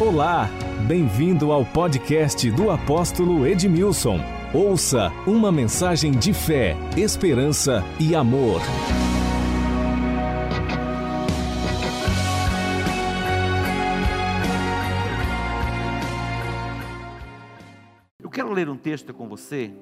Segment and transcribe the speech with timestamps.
[0.00, 0.48] Olá,
[0.86, 4.20] bem-vindo ao podcast do apóstolo Edmilson.
[4.54, 8.60] Ouça uma mensagem de fé, esperança e amor.
[18.22, 19.72] Eu quero ler um texto com você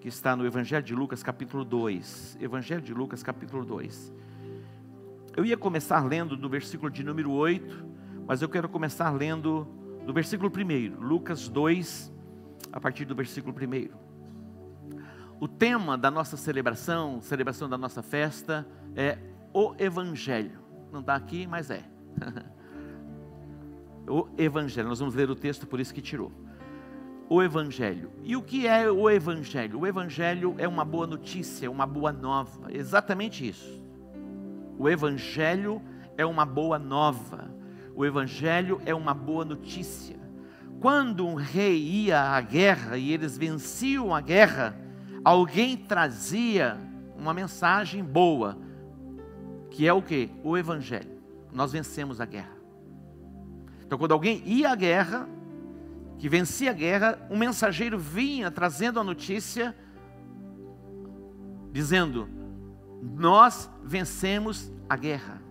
[0.00, 2.38] que está no Evangelho de Lucas, capítulo 2.
[2.40, 4.12] Evangelho de Lucas, capítulo 2.
[5.36, 7.94] Eu ia começar lendo do versículo de número 8,
[8.26, 9.66] mas eu quero começar lendo
[10.06, 12.12] do versículo 1, Lucas 2,
[12.72, 14.04] a partir do versículo 1.
[15.40, 18.66] O tema da nossa celebração, celebração da nossa festa,
[18.96, 19.18] é
[19.52, 20.58] o Evangelho.
[20.90, 21.84] Não está aqui, mas é.
[24.08, 24.88] o Evangelho.
[24.88, 26.32] Nós vamos ler o texto, por isso que tirou.
[27.28, 28.10] O Evangelho.
[28.22, 29.80] E o que é o Evangelho?
[29.80, 32.72] O Evangelho é uma boa notícia, uma boa nova.
[32.72, 33.82] Exatamente isso.
[34.78, 35.82] O Evangelho
[36.16, 37.50] é uma boa nova.
[37.94, 40.16] O Evangelho é uma boa notícia.
[40.80, 44.76] Quando um rei ia à guerra e eles venciam a guerra,
[45.24, 46.76] alguém trazia
[47.16, 48.58] uma mensagem boa,
[49.70, 50.30] que é o que?
[50.42, 51.14] O Evangelho.
[51.52, 52.54] Nós vencemos a guerra.
[53.86, 55.28] Então, quando alguém ia à guerra,
[56.18, 59.74] que vencia a guerra, um mensageiro vinha trazendo a notícia,
[61.70, 62.28] dizendo:
[63.02, 65.43] Nós vencemos a guerra.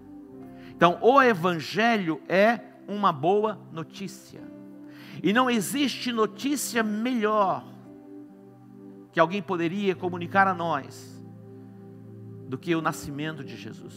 [0.75, 4.41] Então, o Evangelho é uma boa notícia.
[5.21, 7.63] E não existe notícia melhor
[9.11, 11.23] que alguém poderia comunicar a nós
[12.47, 13.95] do que o nascimento de Jesus.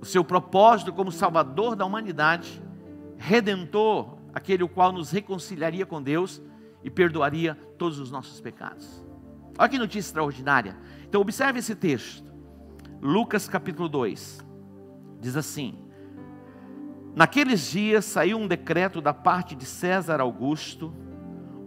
[0.00, 2.62] O seu propósito como Salvador da humanidade,
[3.16, 6.40] redentor, aquele o qual nos reconciliaria com Deus
[6.84, 9.04] e perdoaria todos os nossos pecados.
[9.58, 10.76] Olha que notícia extraordinária.
[11.08, 12.30] Então, observe esse texto.
[13.02, 14.49] Lucas capítulo 2
[15.20, 15.78] diz assim:
[17.14, 20.92] Naqueles dias saiu um decreto da parte de César Augusto,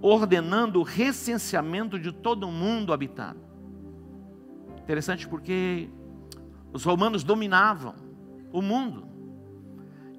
[0.02, 3.40] ordenando o recenseamento de todo o mundo habitado.
[4.82, 5.90] Interessante porque
[6.74, 7.96] os romanos dominavam
[8.52, 9.08] o mundo.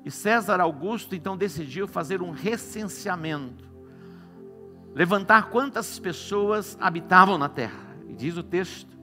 [0.04, 3.64] E César Augusto então decidiu fazer um recenseamento,
[4.94, 7.97] levantar quantas pessoas habitavam na terra.
[8.08, 8.94] E diz o texto: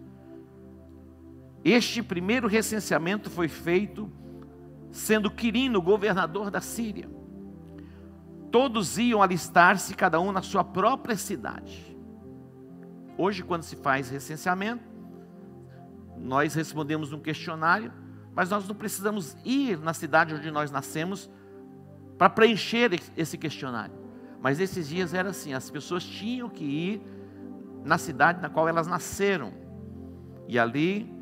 [1.63, 4.11] este primeiro recenseamento foi feito
[4.91, 7.09] sendo Quirino governador da Síria.
[8.52, 11.97] Todos iam alistar-se, cada um na sua própria cidade.
[13.18, 14.84] Hoje, quando se faz recenseamento,
[16.18, 17.91] nós respondemos um questionário,
[18.34, 21.29] mas nós não precisamos ir na cidade onde nós nascemos
[22.18, 23.96] para preencher esse questionário.
[24.41, 27.02] Mas esses dias era assim: as pessoas tinham que ir
[27.84, 29.53] na cidade na qual elas nasceram.
[30.47, 31.20] E ali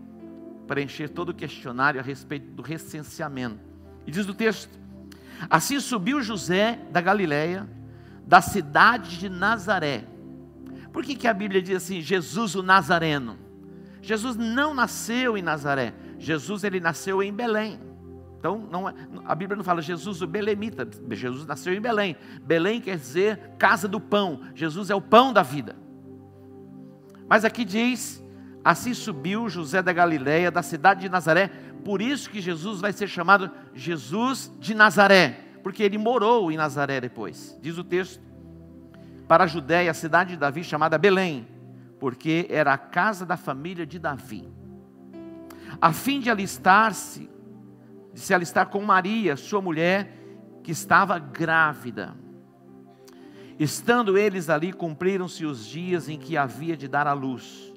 [0.69, 3.59] preencher todo o questionário a respeito do recenseamento.
[4.06, 4.69] E diz o texto:
[5.50, 7.68] Assim subiu José da Galiléia,
[8.25, 10.06] da cidade de Nazaré.
[10.94, 13.38] Por que, que a Bíblia diz assim, Jesus o Nazareno?
[14.00, 17.80] Jesus não nasceu em Nazaré, Jesus ele nasceu em Belém.
[18.38, 18.94] Então, não é,
[19.25, 22.16] a Bíblia não fala Jesus o Belemita, Jesus nasceu em Belém.
[22.44, 25.75] Belém quer dizer casa do pão, Jesus é o pão da vida.
[27.28, 28.24] Mas aqui diz
[28.63, 31.49] Assim subiu José da Galiléia, da cidade de Nazaré,
[31.83, 36.99] por isso que Jesus vai ser chamado Jesus de Nazaré, porque ele morou em Nazaré
[36.99, 37.57] depois.
[37.61, 38.21] Diz o texto:
[39.27, 41.47] para a Judéia, a cidade de Davi, chamada Belém,
[41.99, 44.49] porque era a casa da família de Davi,
[45.79, 47.29] a fim de alistar-se,
[48.13, 50.17] de se alistar com Maria, sua mulher,
[50.63, 52.15] que estava grávida.
[53.57, 57.69] Estando eles ali, cumpriram-se os dias em que havia de dar à luz.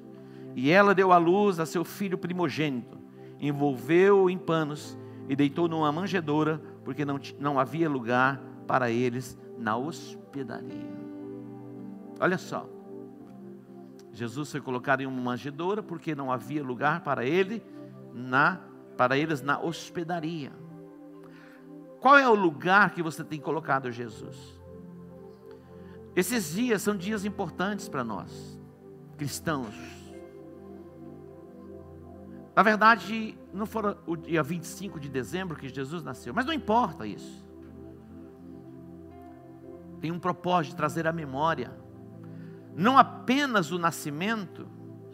[0.55, 2.97] E ela deu à luz a seu filho primogênito,
[3.39, 4.97] envolveu-o em panos
[5.27, 10.93] e deitou numa manjedoura, porque não, não havia lugar para eles na hospedaria.
[12.19, 12.69] Olha só,
[14.11, 17.63] Jesus foi colocado em uma manjedoura porque não havia lugar para ele
[18.13, 18.59] na
[18.95, 20.51] para eles na hospedaria.
[21.99, 24.61] Qual é o lugar que você tem colocado Jesus?
[26.15, 28.59] Esses dias são dias importantes para nós,
[29.17, 30.02] cristãos.
[32.55, 37.05] Na verdade, não foi o dia 25 de dezembro que Jesus nasceu, mas não importa
[37.07, 37.43] isso.
[39.99, 41.71] Tem um propósito de trazer à memória,
[42.75, 44.67] não apenas o nascimento,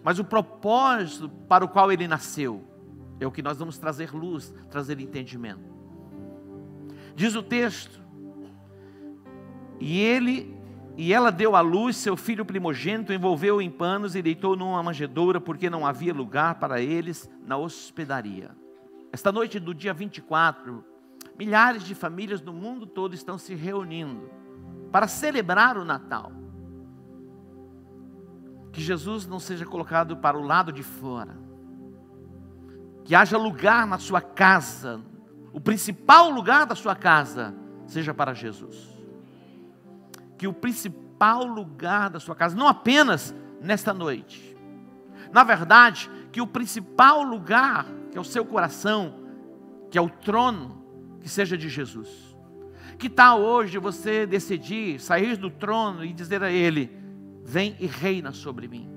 [0.03, 2.65] mas o propósito para o qual ele nasceu.
[3.19, 5.69] É o que nós vamos trazer luz, trazer entendimento.
[7.15, 8.01] Diz o texto:
[9.79, 10.58] E ele
[11.01, 15.39] e ela deu à luz seu filho primogênito, envolveu-o em panos e deitou numa manjedoura,
[15.39, 18.51] porque não havia lugar para eles na hospedaria.
[19.09, 20.83] Esta noite do dia 24,
[21.37, 24.29] milhares de famílias no mundo todo estão se reunindo
[24.91, 26.33] para celebrar o Natal.
[28.73, 31.37] Que Jesus não seja colocado para o lado de fora.
[33.05, 34.99] Que haja lugar na sua casa,
[35.53, 37.55] o principal lugar da sua casa
[37.87, 38.98] seja para Jesus.
[40.39, 44.57] Que o principal lugar da sua casa, não apenas nesta noite,
[45.31, 49.19] na verdade, que o principal lugar, que é o seu coração,
[49.91, 50.83] que é o trono,
[51.19, 52.35] que seja de Jesus.
[52.97, 56.91] Que tal hoje você decidir sair do trono e dizer a Ele:
[57.43, 58.89] Vem e reina sobre mim?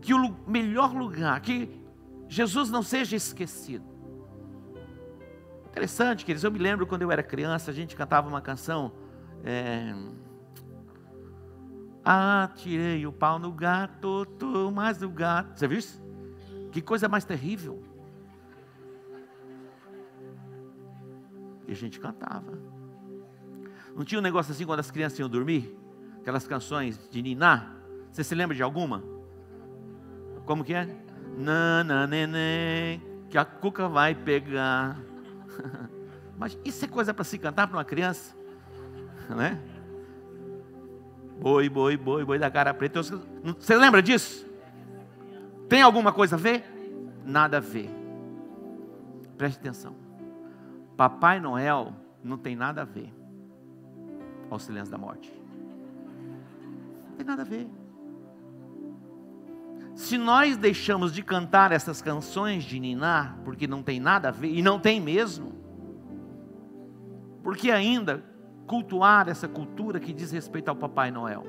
[0.00, 1.68] Que o melhor lugar, que
[2.28, 3.84] Jesus não seja esquecido.
[5.70, 8.92] Interessante, queridos, eu me lembro quando eu era criança, a gente cantava uma canção.
[9.44, 9.94] É...
[12.02, 15.58] Ah, tirei o pau no gato, tô mais no gato.
[15.58, 16.02] Você viu isso?
[16.72, 17.82] Que coisa mais terrível.
[21.66, 22.58] E a gente cantava.
[23.94, 25.76] Não tinha um negócio assim quando as crianças iam dormir?
[26.20, 27.74] Aquelas canções de Niná?
[28.10, 29.02] Você se lembra de alguma?
[30.44, 30.88] Como que é?
[31.36, 35.00] Nana, neném, que a cuca vai pegar.
[36.36, 38.36] Mas isso é coisa para se cantar para uma criança?
[39.30, 39.58] Né?
[41.40, 43.02] Boi, boi, boi, boi da cara preta.
[43.02, 44.46] Você lembra disso?
[45.68, 46.64] Tem alguma coisa a ver?
[47.24, 47.90] Nada a ver.
[49.36, 49.96] Preste atenção.
[50.96, 51.92] Papai Noel
[52.22, 53.12] não tem nada a ver
[54.50, 55.32] ao silêncio da morte.
[57.08, 57.68] Não tem nada a ver.
[59.94, 64.48] Se nós deixamos de cantar essas canções de Niná, porque não tem nada a ver,
[64.48, 65.52] e não tem mesmo,
[67.42, 68.24] porque ainda
[68.66, 71.46] cultuar essa cultura que diz respeito ao Papai Noel?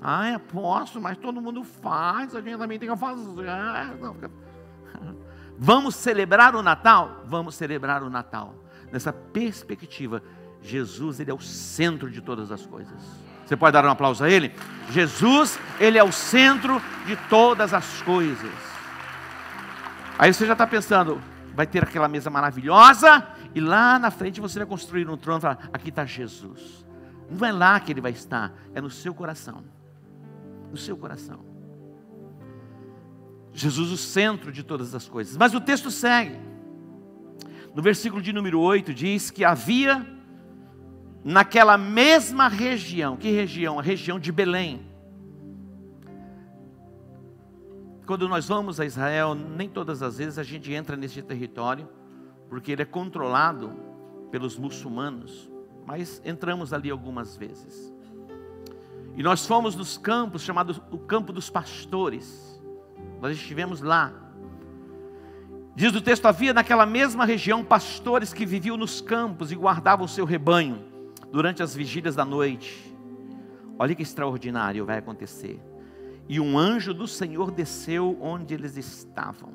[0.00, 3.44] Ah, é, posso, mas todo mundo faz, a gente também tem que fazer.
[3.44, 4.16] Não,
[5.56, 7.22] Vamos celebrar o Natal?
[7.26, 8.54] Vamos celebrar o Natal.
[8.90, 10.22] Nessa perspectiva,
[10.60, 13.00] Jesus, ele é o centro de todas as coisas.
[13.46, 14.52] Você pode dar um aplauso a ele?
[14.90, 18.50] Jesus, ele é o centro de todas as coisas.
[20.18, 21.20] Aí você já está pensando,
[21.54, 25.42] vai ter aquela mesa maravilhosa, e lá na frente você vai construir um trono e
[25.42, 26.84] falar: aqui está Jesus.
[27.30, 29.64] Não é lá que ele vai estar, é no seu coração.
[30.70, 31.44] No seu coração.
[33.52, 35.36] Jesus, o centro de todas as coisas.
[35.36, 36.38] Mas o texto segue.
[37.74, 40.06] No versículo de número 8 diz que havia
[41.24, 43.78] naquela mesma região, que região?
[43.78, 44.91] A região de Belém.
[48.06, 51.88] Quando nós vamos a Israel, nem todas as vezes a gente entra nesse território,
[52.48, 53.72] porque ele é controlado
[54.30, 55.50] pelos muçulmanos,
[55.86, 57.92] mas entramos ali algumas vezes.
[59.16, 62.60] E nós fomos nos campos, chamado o campo dos pastores.
[63.20, 64.12] Nós estivemos lá.
[65.74, 70.08] Diz o texto: havia naquela mesma região pastores que viviam nos campos e guardavam o
[70.08, 70.84] seu rebanho
[71.30, 72.94] durante as vigílias da noite.
[73.78, 75.60] Olha que extraordinário vai acontecer.
[76.32, 79.50] E um anjo do Senhor desceu onde eles estavam,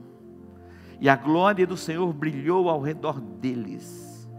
[1.01, 4.29] e a glória do Senhor brilhou ao redor deles,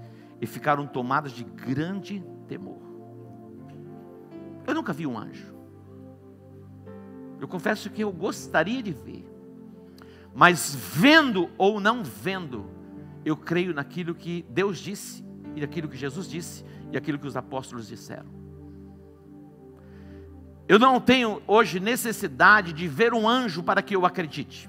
[0.40, 2.78] e ficaram tomados de grande temor.
[4.64, 5.52] Eu nunca vi um anjo.
[7.40, 9.28] Eu confesso que eu gostaria de ver.
[10.32, 12.66] Mas vendo ou não vendo,
[13.24, 15.24] eu creio naquilo que Deus disse,
[15.56, 18.37] e naquilo que Jesus disse, e aquilo que os apóstolos disseram.
[20.68, 24.68] Eu não tenho hoje necessidade de ver um anjo para que eu acredite.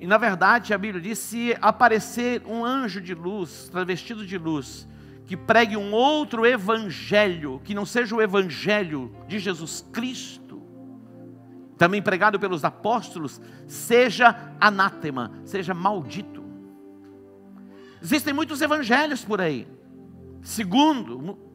[0.00, 4.88] E na verdade a Bíblia diz: se aparecer um anjo de luz, travestido de luz,
[5.24, 10.60] que pregue um outro evangelho, que não seja o evangelho de Jesus Cristo,
[11.78, 16.42] também pregado pelos apóstolos, seja anátema, seja maldito.
[18.02, 19.68] Existem muitos evangelhos por aí,
[20.42, 21.49] segundo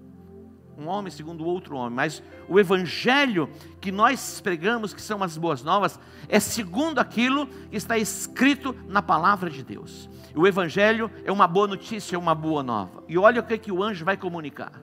[0.78, 5.64] um homem, segundo outro homem, mas o evangelho que nós pregamos, que são as boas
[5.64, 10.10] novas, é segundo aquilo que está escrito na palavra de Deus.
[10.36, 13.04] O evangelho é uma boa notícia, é uma boa nova.
[13.08, 14.82] E olha o que, que o anjo vai comunicar.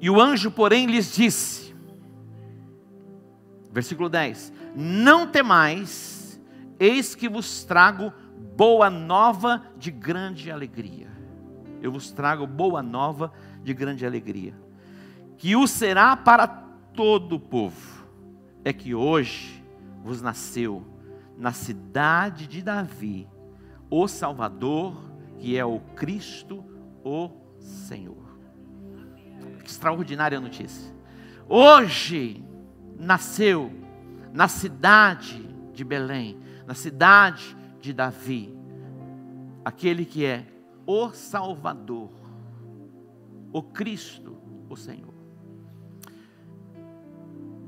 [0.00, 1.74] E o anjo, porém, lhes disse:
[3.70, 6.40] Versículo 10: Não temais,
[6.78, 8.12] eis que vos trago
[8.56, 11.10] boa nova de grande alegria.
[11.80, 14.54] Eu vos trago boa nova de grande alegria,
[15.36, 18.06] que o será para todo o povo.
[18.64, 19.62] É que hoje
[20.02, 20.86] vos nasceu
[21.36, 23.28] na cidade de Davi
[23.90, 24.96] o Salvador,
[25.38, 26.64] que é o Cristo,
[27.04, 28.38] o Senhor.
[29.64, 30.94] Extraordinária notícia.
[31.48, 32.42] Hoje
[32.98, 33.70] nasceu
[34.32, 38.56] na cidade de Belém, na cidade de Davi,
[39.64, 40.46] aquele que é
[40.86, 42.10] o Salvador,
[43.52, 44.36] o Cristo,
[44.68, 45.12] o Senhor.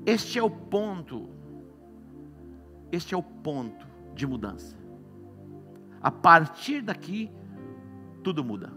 [0.06, 1.28] Este é o ponto,
[2.90, 4.76] este é o ponto de mudança.
[6.00, 7.30] A partir daqui,
[8.22, 8.72] tudo muda.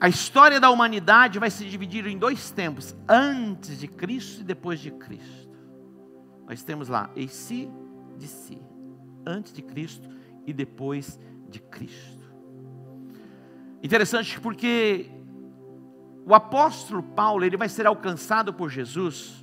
[0.00, 4.78] A história da humanidade vai se dividir em dois tempos: antes de Cristo e depois
[4.80, 5.48] de Cristo.
[6.46, 7.70] Nós temos lá, em si
[8.16, 8.60] de si,
[9.26, 10.08] antes de Cristo
[10.46, 12.18] e depois de Cristo.
[13.82, 15.10] Interessante porque
[16.28, 19.42] o apóstolo Paulo, ele vai ser alcançado por Jesus,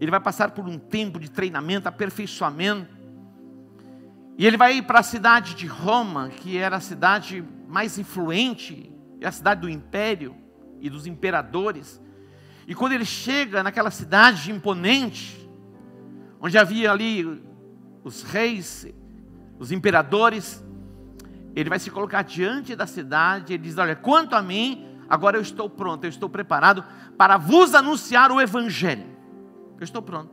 [0.00, 2.92] ele vai passar por um tempo de treinamento, aperfeiçoamento,
[4.36, 9.30] e ele vai para a cidade de Roma, que era a cidade mais influente, a
[9.30, 10.34] cidade do império
[10.80, 12.02] e dos imperadores.
[12.66, 15.48] E quando ele chega naquela cidade imponente,
[16.40, 17.40] onde havia ali
[18.02, 18.88] os reis,
[19.56, 20.64] os imperadores,
[21.54, 25.42] ele vai se colocar diante da cidade, ele diz: Olha, quanto a mim, agora eu
[25.42, 26.84] estou pronto, eu estou preparado
[27.16, 29.06] para vos anunciar o Evangelho.
[29.78, 30.30] Eu estou pronto.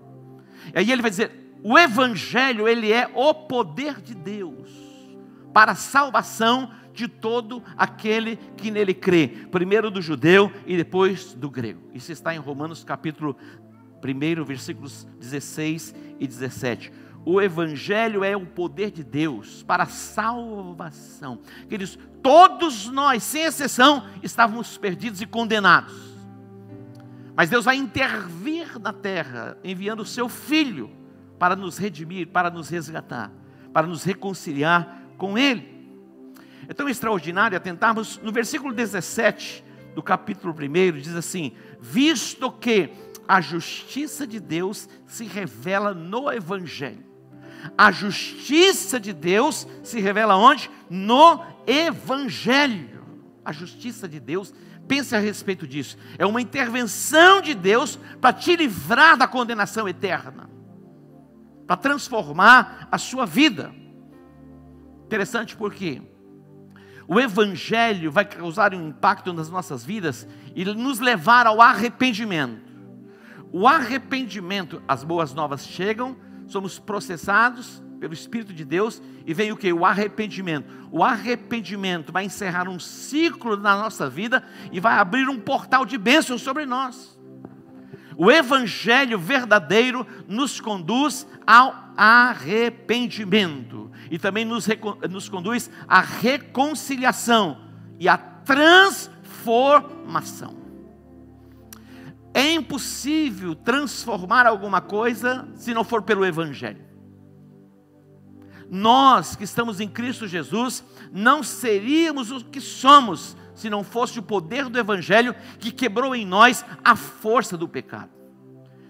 [0.74, 4.70] E aí ele vai dizer: o Evangelho, ele é o poder de Deus
[5.54, 11.50] para a salvação de todo aquele que nele crê, primeiro do judeu e depois do
[11.50, 11.82] grego.
[11.94, 13.36] Isso está em Romanos capítulo
[14.04, 16.92] 1, versículos 16 e 17.
[17.26, 21.40] O Evangelho é o poder de Deus para a salvação.
[21.70, 25.94] Queridos, todos nós, sem exceção, estávamos perdidos e condenados.
[27.36, 30.92] Mas Deus vai intervir na terra, enviando o seu Filho
[31.40, 33.32] para nos redimir, para nos resgatar,
[33.72, 35.72] para nos reconciliar com Ele.
[36.68, 39.64] É tão extraordinário atentarmos no versículo 17
[39.96, 42.92] do capítulo 1, diz assim: Visto que
[43.28, 47.13] a justiça de Deus se revela no Evangelho
[47.78, 50.70] a justiça de Deus se revela onde?
[50.90, 53.04] No Evangelho.
[53.46, 54.54] A justiça de Deus,
[54.88, 60.50] pense a respeito disso, é uma intervenção de Deus para te livrar da condenação eterna,
[61.68, 63.74] para transformar a sua vida.
[65.06, 66.02] Interessante porque
[67.08, 72.74] o Evangelho vai causar um impacto nas nossas vidas e nos levar ao arrependimento.
[73.52, 76.16] O arrependimento, as boas novas chegam,
[76.54, 79.74] somos processados pelo Espírito de Deus e vem o que?
[79.74, 80.72] O arrependimento.
[80.92, 84.42] O arrependimento vai encerrar um ciclo na nossa vida
[84.72, 87.20] e vai abrir um portal de bênçãos sobre nós.
[88.16, 94.68] O Evangelho verdadeiro nos conduz ao arrependimento e também nos,
[95.10, 97.58] nos conduz à reconciliação
[98.00, 100.63] e à transformação.
[102.34, 106.82] É impossível transformar alguma coisa se não for pelo Evangelho.
[108.70, 114.24] Nós que estamos em Cristo Jesus, não seríamos o que somos se não fosse o
[114.24, 118.10] poder do Evangelho que quebrou em nós a força do pecado.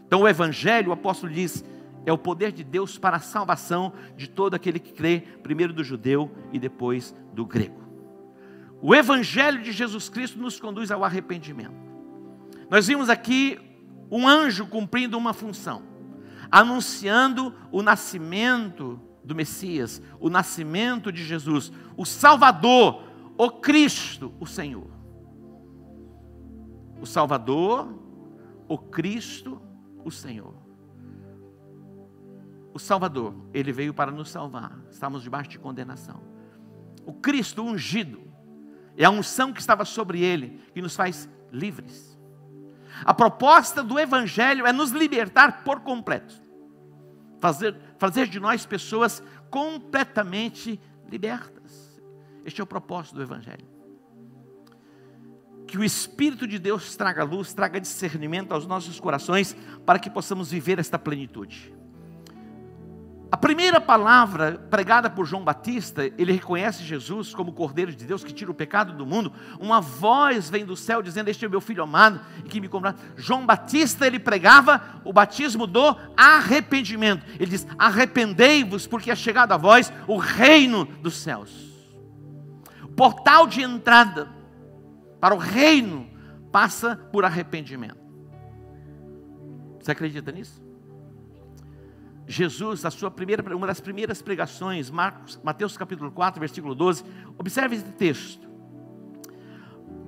[0.07, 1.65] Então, o Evangelho, o apóstolo diz,
[2.05, 5.83] é o poder de Deus para a salvação de todo aquele que crê, primeiro do
[5.83, 7.83] judeu e depois do grego.
[8.81, 11.92] O Evangelho de Jesus Cristo nos conduz ao arrependimento.
[12.73, 13.59] Nós vimos aqui
[14.09, 15.83] um anjo cumprindo uma função,
[16.49, 23.03] anunciando o nascimento do Messias, o nascimento de Jesus, o Salvador,
[23.37, 24.89] o Cristo, o Senhor.
[26.99, 27.93] O Salvador,
[28.67, 29.61] o Cristo,
[30.03, 30.55] o Senhor.
[32.73, 36.23] O Salvador, ele veio para nos salvar, estamos debaixo de condenação.
[37.05, 38.19] O Cristo ungido,
[38.97, 42.12] é a unção que estava sobre ele, que nos faz livres.
[43.03, 46.33] A proposta do Evangelho é nos libertar por completo,
[47.39, 52.01] fazer, fazer de nós pessoas completamente libertas.
[52.45, 53.65] Este é o propósito do Evangelho.
[55.67, 60.51] Que o Espírito de Deus traga luz, traga discernimento aos nossos corações, para que possamos
[60.51, 61.73] viver esta plenitude.
[63.33, 68.23] A primeira palavra pregada por João Batista, ele reconhece Jesus como o Cordeiro de Deus
[68.23, 69.33] que tira o pecado do mundo.
[69.59, 72.67] Uma voz vem do céu dizendo: Este é o meu filho amado e que me
[72.67, 72.93] comprou.
[73.17, 77.25] João Batista, ele pregava o batismo do arrependimento.
[77.39, 81.73] Ele diz: Arrependei-vos, porque é chegado a vós o reino dos céus.
[82.83, 84.29] O portal de entrada
[85.19, 86.07] para o reino
[86.51, 87.97] passa por arrependimento.
[89.79, 90.63] Você acredita nisso?
[92.27, 97.03] Jesus, a sua primeira, uma das primeiras pregações, Marcos, Mateus capítulo 4, versículo 12.
[97.37, 98.47] Observe esse texto.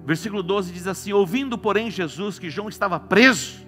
[0.05, 3.65] Versículo 12 diz assim: Ouvindo, porém, Jesus que João estava preso,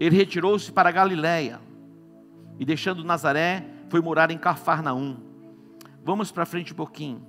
[0.00, 1.60] ele retirou-se para Galiléia
[2.58, 5.18] e, deixando Nazaré, foi morar em Cafarnaum.
[6.04, 7.26] Vamos para frente um pouquinho.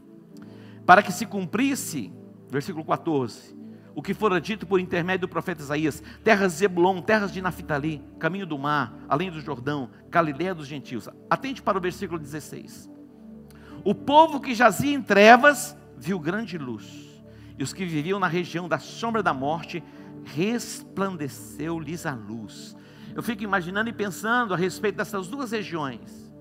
[0.86, 2.12] Para que se cumprisse,
[2.50, 3.56] versículo 14,
[3.94, 8.02] o que fora dito por intermédio do profeta Isaías: terras de Zebulon, terras de Naphtali,
[8.20, 11.10] caminho do mar, além do Jordão, Galiléia dos gentios.
[11.30, 12.90] Atente para o versículo 16.
[13.84, 17.24] O povo que jazia em trevas viu grande luz,
[17.58, 19.84] e os que viviam na região da sombra da morte
[20.24, 22.76] resplandeceu-lhes a luz.
[23.14, 26.34] Eu fico imaginando e pensando a respeito dessas duas regiões,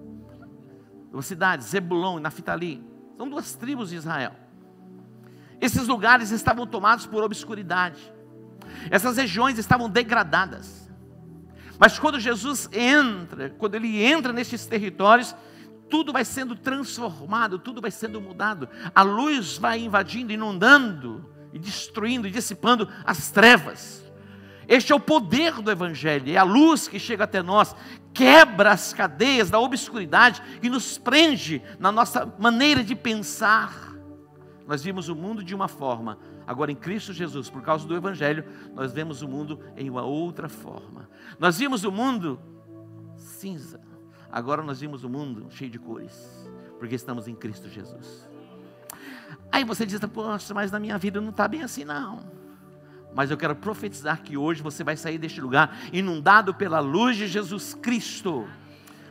[1.11, 2.85] duas cidades, Zebulon e Naphtali,
[3.17, 4.33] são duas tribos de Israel.
[5.61, 8.01] Esses lugares estavam tomados por obscuridade,
[8.91, 10.89] essas regiões estavam degradadas.
[11.79, 15.35] Mas quando Jesus entra, quando ele entra nesses territórios,
[15.89, 18.69] tudo vai sendo transformado, tudo vai sendo mudado.
[18.95, 24.05] A luz vai invadindo, inundando e destruindo e dissipando as trevas.
[24.69, 27.75] Este é o poder do Evangelho, é a luz que chega até nós,
[28.15, 33.90] quebra as cadeias da obscuridade e nos prende na nossa maneira de pensar.
[34.71, 38.45] Nós vimos o mundo de uma forma, agora em Cristo Jesus, por causa do Evangelho,
[38.73, 41.11] nós vemos o mundo em uma outra forma.
[41.41, 42.39] Nós vimos o mundo
[43.17, 43.81] cinza,
[44.31, 46.49] agora nós vimos o mundo cheio de cores,
[46.79, 48.31] porque estamos em Cristo Jesus.
[49.51, 52.31] Aí você diz, poxa, mas na minha vida não está bem assim, não.
[53.13, 57.27] Mas eu quero profetizar que hoje você vai sair deste lugar inundado pela luz de
[57.27, 58.47] Jesus Cristo,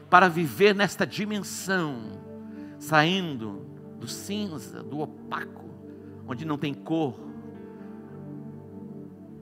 [0.09, 1.97] para viver nesta dimensão,
[2.79, 3.68] saindo
[3.99, 5.65] do cinza, do opaco,
[6.27, 7.19] onde não tem cor,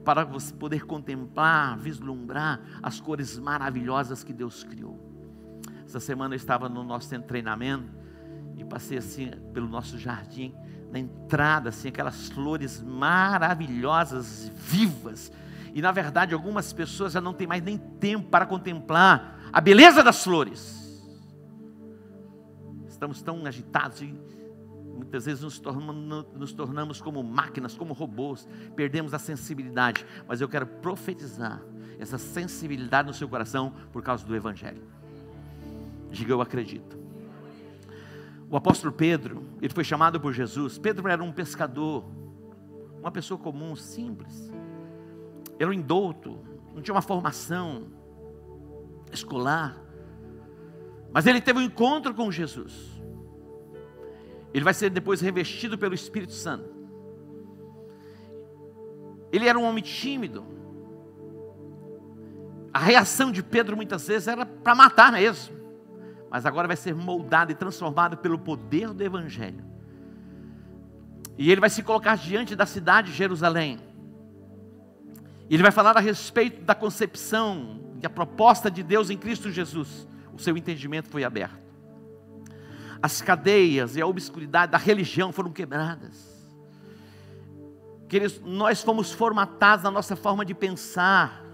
[0.04, 4.98] para você poder contemplar, vislumbrar as cores maravilhosas que Deus criou.
[5.84, 7.90] Essa semana eu estava no nosso treinamento
[8.56, 10.54] e passei assim pelo nosso jardim
[10.90, 15.30] na entrada, assim, aquelas flores maravilhosas, vivas.
[15.74, 20.02] E na verdade, algumas pessoas já não têm mais nem tempo para contemplar a beleza
[20.02, 21.06] das flores.
[22.88, 24.18] Estamos tão agitados e
[24.98, 30.04] muitas vezes nos tornamos, nos tornamos como máquinas, como robôs, perdemos a sensibilidade.
[30.26, 31.62] Mas eu quero profetizar
[31.98, 34.82] essa sensibilidade no seu coração por causa do Evangelho.
[36.10, 36.98] Diga, eu acredito.
[38.50, 40.78] O apóstolo Pedro, ele foi chamado por Jesus.
[40.78, 42.04] Pedro era um pescador,
[42.98, 44.50] uma pessoa comum, simples.
[45.58, 46.38] Era um indouto,
[46.74, 47.88] não tinha uma formação
[49.12, 49.76] escolar.
[51.12, 52.97] Mas ele teve um encontro com Jesus.
[54.52, 56.68] Ele vai ser depois revestido pelo Espírito Santo.
[59.30, 60.44] Ele era um homem tímido.
[62.72, 65.58] A reação de Pedro muitas vezes era para matar mesmo
[66.30, 69.64] mas agora vai ser moldado e transformado pelo poder do Evangelho.
[71.36, 73.78] E ele vai se colocar diante da cidade de Jerusalém.
[75.48, 79.50] E ele vai falar a respeito da concepção e a proposta de Deus em Cristo
[79.50, 80.06] Jesus.
[80.34, 81.67] O seu entendimento foi aberto.
[83.00, 86.38] As cadeias e a obscuridade da religião foram quebradas.
[88.08, 91.44] Queridos, nós fomos formatados na nossa forma de pensar,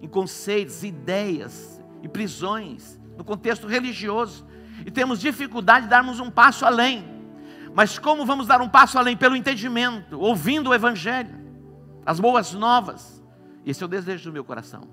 [0.00, 4.46] em conceitos, ideias e prisões no contexto religioso,
[4.84, 7.04] e temos dificuldade de darmos um passo além.
[7.74, 9.16] Mas como vamos dar um passo além?
[9.16, 11.34] Pelo entendimento, ouvindo o Evangelho,
[12.04, 13.22] as boas novas.
[13.66, 14.88] Esse é o desejo do meu coração.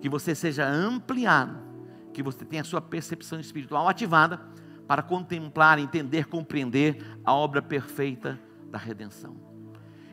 [0.00, 1.58] Que você seja ampliado,
[2.12, 4.40] que você tenha a sua percepção espiritual ativada
[4.92, 8.38] para contemplar, entender, compreender a obra perfeita
[8.70, 9.34] da redenção.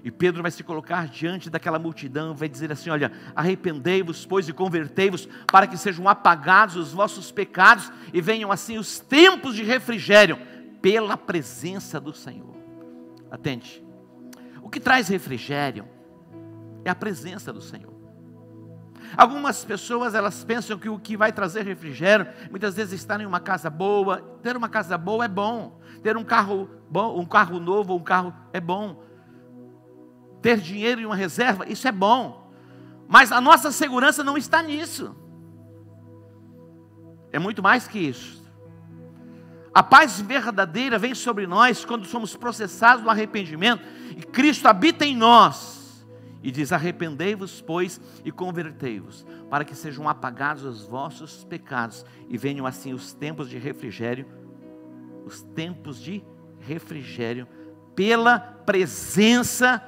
[0.02, 4.54] E Pedro vai se colocar diante daquela multidão, vai dizer assim: Olha, arrependei-vos, pois, e
[4.54, 10.40] convertei-vos, para que sejam apagados os vossos pecados e venham assim os tempos de refrigério,
[10.82, 12.56] pela presença do Senhor.
[13.30, 13.84] Atente,
[14.64, 15.86] o que traz refrigério
[16.86, 17.99] é a presença do Senhor.
[19.16, 23.40] Algumas pessoas elas pensam que o que vai trazer refrigério, muitas vezes estar em uma
[23.40, 24.22] casa boa.
[24.42, 25.80] Ter uma casa boa é bom.
[26.04, 29.10] Ter um carro bom, um carro novo, um carro é bom
[30.42, 32.52] ter dinheiro e uma reserva, isso é bom.
[33.08, 35.16] Mas a nossa segurança não está nisso.
[37.32, 38.40] É muito mais que isso.
[39.74, 45.16] A paz verdadeira vem sobre nós quando somos processados no arrependimento e Cristo habita em
[45.16, 45.79] nós.
[46.42, 52.66] E diz: Arrependei-vos, pois, e convertei-vos, para que sejam apagados os vossos pecados e venham
[52.66, 54.26] assim os tempos de refrigério,
[55.26, 56.24] os tempos de
[56.60, 57.48] refrigério,
[57.96, 59.82] pela presença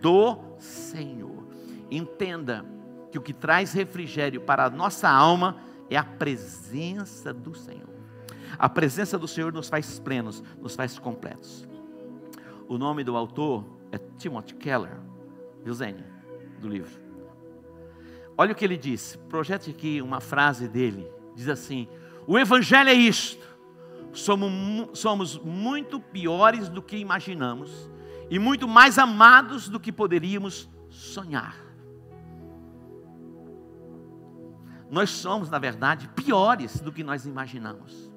[0.00, 1.46] do Senhor.
[1.90, 2.64] Entenda
[3.10, 5.58] que o que traz refrigério para a nossa alma
[5.90, 7.88] é a presença do Senhor.
[8.58, 11.66] A presença do Senhor nos faz plenos, nos faz completos.
[12.66, 14.98] O nome do autor é Timothy Keller,
[15.64, 15.74] viu,
[16.60, 17.00] do livro.
[18.36, 21.88] Olha o que ele diz, projete aqui uma frase dele, diz assim:
[22.26, 23.44] O Evangelho é isto,
[24.12, 27.90] somos, somos muito piores do que imaginamos
[28.30, 31.56] e muito mais amados do que poderíamos sonhar.
[34.90, 38.10] Nós somos, na verdade, piores do que nós imaginamos.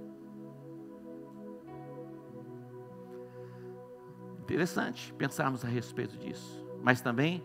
[4.40, 7.44] Interessante pensarmos a respeito disso, mas também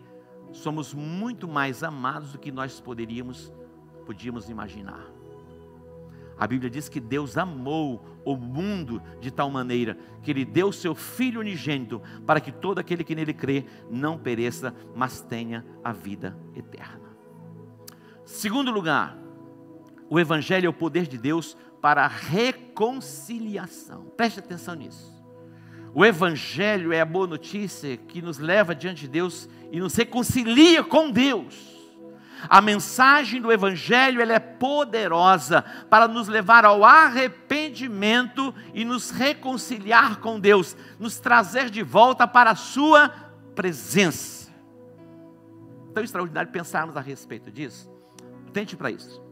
[0.51, 3.51] somos muito mais amados do que nós poderíamos
[4.05, 5.05] podíamos imaginar.
[6.39, 10.95] A Bíblia diz que Deus amou o mundo de tal maneira que Ele deu seu
[10.95, 16.37] Filho unigênito para que todo aquele que nele crê não pereça, mas tenha a vida
[16.55, 17.09] eterna.
[18.23, 19.17] Segundo lugar,
[20.09, 24.05] o Evangelho é o poder de Deus para a reconciliação.
[24.15, 25.16] Preste atenção nisso.
[25.93, 30.83] O Evangelho é a boa notícia que nos leva diante de Deus e nos reconcilia
[30.83, 31.75] com Deus.
[32.47, 40.17] A mensagem do Evangelho ela é poderosa para nos levar ao arrependimento e nos reconciliar
[40.17, 43.09] com Deus, nos trazer de volta para a Sua
[43.55, 44.51] presença.
[45.93, 47.89] Tão extraordinário pensarmos a respeito disso.
[48.53, 49.26] Tente para isso.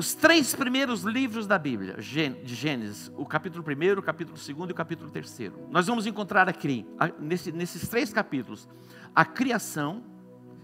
[0.00, 4.52] Os três primeiros livros da Bíblia, de Gênesis, o capítulo 1, o capítulo 2 e
[4.72, 5.52] o capítulo 3.
[5.68, 6.86] Nós vamos encontrar aqui,
[7.18, 8.66] nesses três capítulos,
[9.14, 10.02] a criação,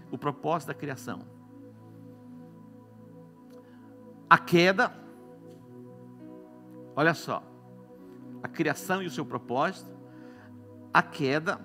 [0.09, 1.19] o propósito da criação.
[4.27, 4.91] A queda,
[6.95, 7.43] olha só,
[8.41, 9.95] a criação e o seu propósito,
[10.91, 11.61] a queda,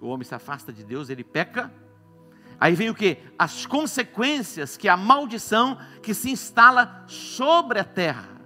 [0.00, 1.72] o homem se afasta de Deus, ele peca.
[2.58, 3.18] Aí vem o que?
[3.38, 8.40] As consequências que a maldição que se instala sobre a terra.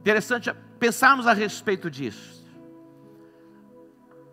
[0.00, 2.40] Interessante pensarmos a respeito disso.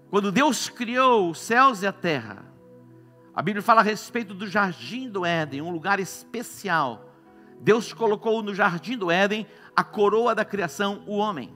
[0.09, 2.45] Quando Deus criou os céus e a terra,
[3.35, 7.11] a Bíblia fala a respeito do jardim do Éden, um lugar especial.
[7.59, 9.45] Deus colocou no jardim do Éden
[9.75, 11.53] a coroa da criação, o homem.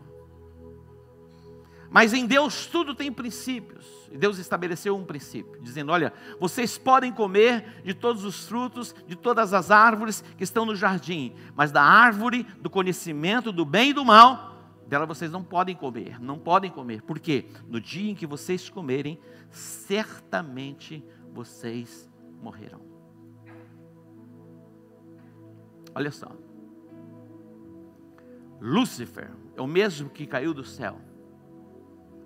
[1.91, 3.85] Mas em Deus tudo tem princípios.
[4.09, 9.15] E Deus estabeleceu um princípio, dizendo: Olha, vocês podem comer de todos os frutos, de
[9.15, 13.93] todas as árvores que estão no jardim, mas da árvore do conhecimento do bem e
[13.93, 14.55] do mal,
[14.87, 19.19] dela vocês não podem comer, não podem comer, porque no dia em que vocês comerem,
[19.49, 22.09] certamente vocês
[22.41, 22.81] morrerão.
[25.93, 26.31] Olha só.
[28.61, 30.99] Lúcifer é o mesmo que caiu do céu,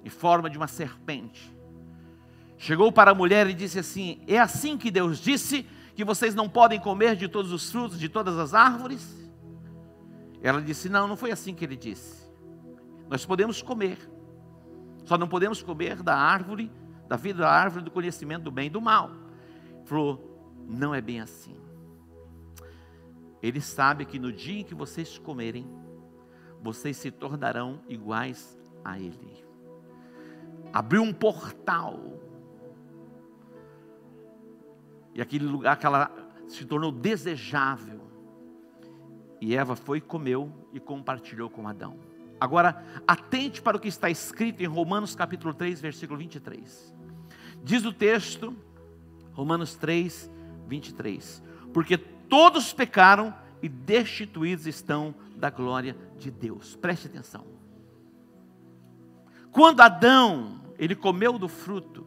[0.06, 1.54] em forma de uma serpente.
[2.58, 5.66] Chegou para a mulher e disse assim: É assim que Deus disse
[5.96, 9.14] que vocês não podem comer de todos os frutos, de todas as árvores?
[10.42, 12.24] Ela disse: Não, não foi assim que ele disse.
[13.10, 13.98] Nós podemos comer,
[15.04, 16.72] só não podemos comer da árvore,
[17.08, 19.12] da vida da árvore do conhecimento do bem e do mal.
[19.86, 20.36] Falou,
[20.68, 21.56] não é bem assim.
[23.42, 25.68] Ele sabe que no dia em que vocês comerem,
[26.62, 29.45] vocês se tornarão iguais a Ele.
[30.76, 32.20] Abriu um portal.
[35.14, 36.12] E aquele lugar, aquela
[36.50, 38.02] se tornou desejável.
[39.40, 41.98] E Eva foi, comeu e compartilhou com Adão.
[42.38, 46.94] Agora, atente para o que está escrito em Romanos capítulo 3, versículo 23.
[47.64, 48.54] Diz o texto,
[49.32, 50.30] Romanos 3,
[50.68, 51.42] 23.
[51.74, 56.76] Porque todos pecaram e destituídos estão da glória de Deus.
[56.76, 57.46] Preste atenção.
[59.54, 62.06] Quando Adão, ele comeu do fruto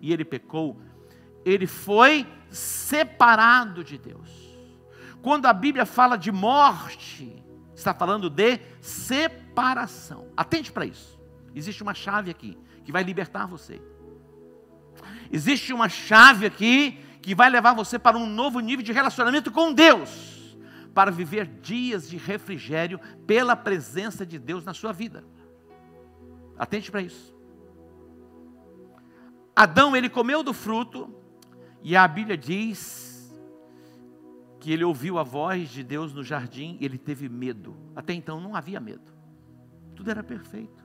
[0.00, 0.80] e ele pecou,
[1.44, 4.30] ele foi separado de Deus.
[5.22, 7.42] Quando a Bíblia fala de morte,
[7.74, 10.28] está falando de separação.
[10.36, 11.20] Atente para isso.
[11.54, 13.80] Existe uma chave aqui que vai libertar você.
[15.30, 19.72] Existe uma chave aqui que vai levar você para um novo nível de relacionamento com
[19.72, 20.58] Deus,
[20.92, 25.24] para viver dias de refrigério pela presença de Deus na sua vida.
[26.58, 27.34] Atente para isso.
[29.54, 31.14] Adão, ele comeu do fruto,
[31.82, 33.12] e a Bíblia diz
[34.60, 37.76] que ele ouviu a voz de Deus no jardim e ele teve medo.
[37.96, 39.12] Até então não havia medo.
[39.96, 40.82] Tudo era perfeito.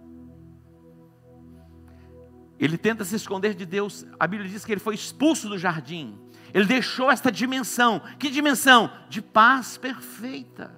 [2.59, 4.03] Ele tenta se esconder de Deus.
[4.19, 6.19] A Bíblia diz que ele foi expulso do jardim.
[6.51, 8.01] Ele deixou esta dimensão.
[8.17, 8.91] Que dimensão?
[9.07, 10.75] De paz perfeita.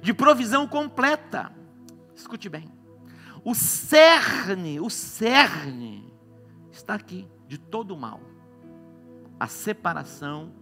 [0.00, 1.52] De provisão completa.
[2.14, 2.72] Escute bem.
[3.44, 6.05] O cerne, o cerne
[6.76, 8.20] está aqui de todo o mal.
[9.38, 10.52] A separação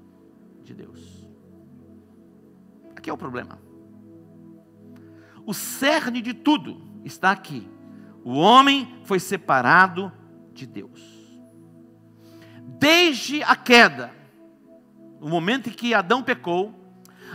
[0.63, 1.29] de Deus.
[2.97, 3.59] Aqui é o problema.
[5.45, 7.69] O cerne de tudo está aqui.
[8.25, 10.11] O homem foi separado
[10.53, 11.03] de Deus.
[12.79, 14.11] Desde a queda,
[15.21, 16.75] no momento em que Adão pecou,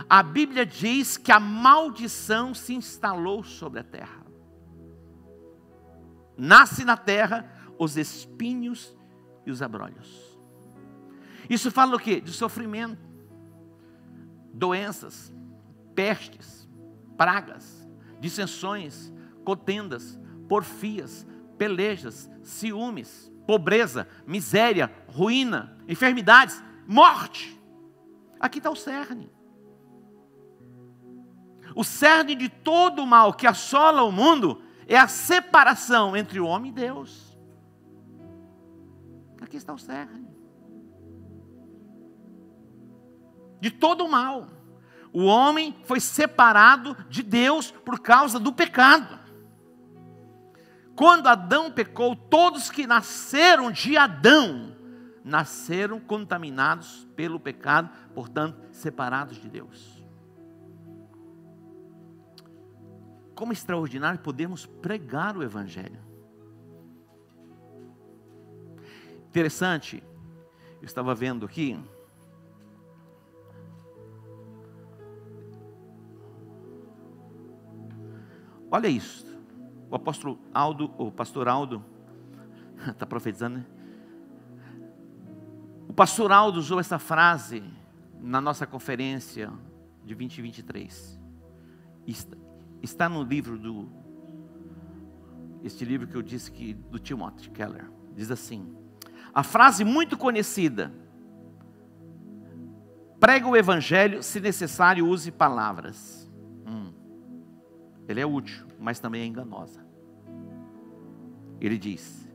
[0.08, 4.20] a Bíblia diz que a maldição se instalou sobre a terra.
[6.36, 8.94] Nasce na terra os espinhos
[9.46, 10.38] e os abrolhos.
[11.48, 12.20] Isso fala o quê?
[12.20, 13.02] De sofrimento,
[14.52, 15.32] doenças,
[15.94, 16.68] pestes,
[17.16, 17.88] pragas,
[18.20, 19.10] dissensões,
[19.46, 27.58] contendas, porfias, pelejas, ciúmes, pobreza, miséria, ruína, enfermidades, morte.
[28.38, 29.32] Aqui está o cerne.
[31.74, 36.46] O cerne de todo o mal que assola o mundo é a separação entre o
[36.46, 37.29] homem e Deus.
[39.50, 40.28] Aqui está o cerne.
[43.60, 44.46] De todo o mal.
[45.12, 49.18] O homem foi separado de Deus por causa do pecado.
[50.94, 54.76] Quando Adão pecou, todos que nasceram de Adão
[55.24, 60.00] nasceram contaminados pelo pecado, portanto, separados de Deus.
[63.34, 66.09] Como extraordinário podemos pregar o Evangelho.
[69.30, 70.02] Interessante,
[70.82, 71.78] eu estava vendo aqui,
[78.70, 79.26] Olha isso.
[79.90, 81.84] O apóstolo Aldo, o pastor Aldo,
[82.86, 83.66] está profetizando, né?
[85.88, 87.64] O pastor Aldo usou essa frase
[88.20, 89.52] na nossa conferência
[90.04, 91.20] de 2023.
[92.80, 93.88] Está, no livro do.
[95.64, 97.90] Este livro que eu disse que do Timothy Keller.
[98.14, 98.72] Diz assim:
[99.34, 100.92] a frase muito conhecida.
[103.18, 106.30] Prega o evangelho, se necessário, use palavras.
[106.66, 106.92] Hum.
[108.08, 109.84] Ele é útil, mas também é enganosa.
[111.60, 112.28] Ele diz: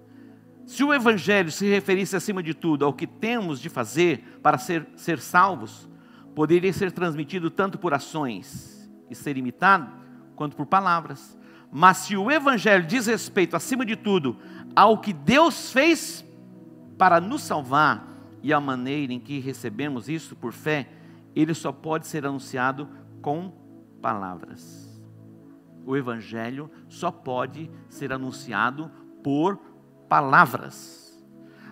[0.65, 4.88] se o Evangelho se referisse acima de tudo ao que temos de fazer para ser,
[4.95, 5.88] ser salvos,
[6.34, 9.91] poderia ser transmitido tanto por ações e ser imitado,
[10.36, 11.38] quanto por palavras.
[11.71, 14.38] Mas se o Evangelho diz respeito, acima de tudo,
[14.75, 16.25] ao que Deus fez
[16.97, 18.08] para nos salvar
[18.41, 20.89] e a maneira em que recebemos isso por fé,
[21.36, 22.88] ele só pode ser anunciado
[23.21, 23.51] com
[24.01, 24.86] palavras
[25.86, 28.91] o Evangelho só pode ser anunciado
[29.23, 29.58] por
[30.10, 31.23] palavras.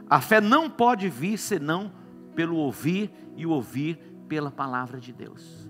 [0.09, 1.91] A fé não pode vir senão
[2.36, 5.69] pelo ouvir e o ouvir pela palavra de Deus.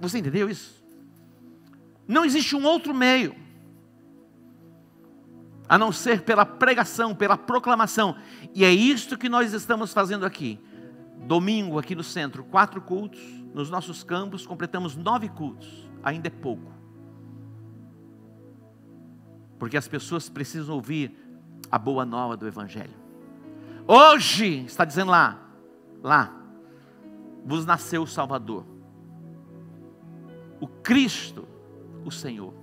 [0.00, 0.82] Você entendeu isso?
[2.08, 3.34] Não existe um outro meio
[5.70, 8.16] a não ser pela pregação, pela proclamação.
[8.52, 10.58] E é isto que nós estamos fazendo aqui.
[11.28, 13.20] Domingo, aqui no centro, quatro cultos
[13.54, 16.72] nos nossos campos, completamos nove cultos, ainda é pouco.
[19.60, 21.16] Porque as pessoas precisam ouvir
[21.70, 22.98] a boa nova do Evangelho.
[23.86, 25.40] Hoje, está dizendo lá,
[26.02, 26.34] lá,
[27.46, 28.66] vos nasceu o Salvador,
[30.60, 31.46] o Cristo,
[32.04, 32.59] o Senhor.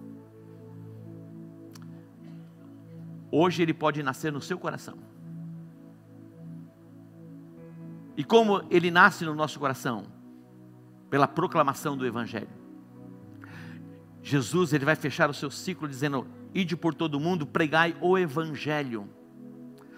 [3.31, 4.97] Hoje ele pode nascer no seu coração.
[8.15, 10.17] E como ele nasce no nosso coração?
[11.09, 12.49] pela proclamação do Evangelho.
[14.21, 19.09] Jesus ele vai fechar o seu ciclo dizendo: Ide por todo mundo, pregai o Evangelho.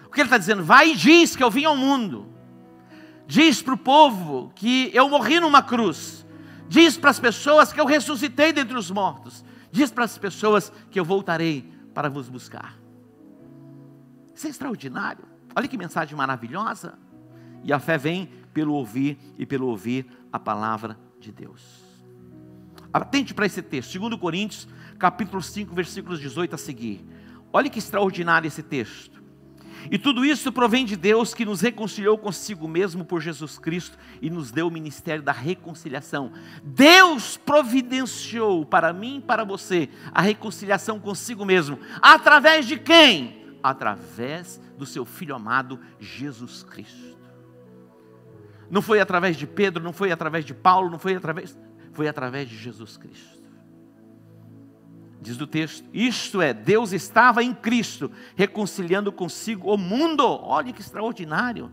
[0.06, 0.62] O que ele está dizendo?
[0.62, 2.26] Vai e diz que eu vim ao mundo.
[3.26, 6.26] Diz para o povo que eu morri numa cruz.
[6.68, 9.44] Diz para as pessoas que eu ressuscitei dentre os mortos.
[9.70, 12.79] Diz para as pessoas que eu voltarei para vos buscar.
[14.40, 15.22] Isso é extraordinário.
[15.54, 16.98] Olha que mensagem maravilhosa.
[17.62, 21.62] E a fé vem pelo ouvir e pelo ouvir a palavra de Deus.
[22.90, 24.66] Atente para esse texto, 2 Coríntios,
[24.98, 27.04] capítulo 5, versículos 18 a seguir.
[27.52, 29.22] Olha que extraordinário esse texto.
[29.90, 34.30] E tudo isso provém de Deus que nos reconciliou consigo mesmo por Jesus Cristo e
[34.30, 36.32] nos deu o ministério da reconciliação.
[36.64, 41.78] Deus providenciou para mim e para você a reconciliação consigo mesmo.
[42.00, 43.39] Através de quem?
[43.62, 47.18] Através do seu filho amado Jesus Cristo.
[48.70, 51.58] Não foi através de Pedro, não foi através de Paulo, não foi através,
[51.92, 53.40] foi através de Jesus Cristo.
[55.20, 60.24] Diz o texto: Isto é, Deus estava em Cristo, reconciliando consigo o mundo.
[60.24, 61.70] Olha que extraordinário.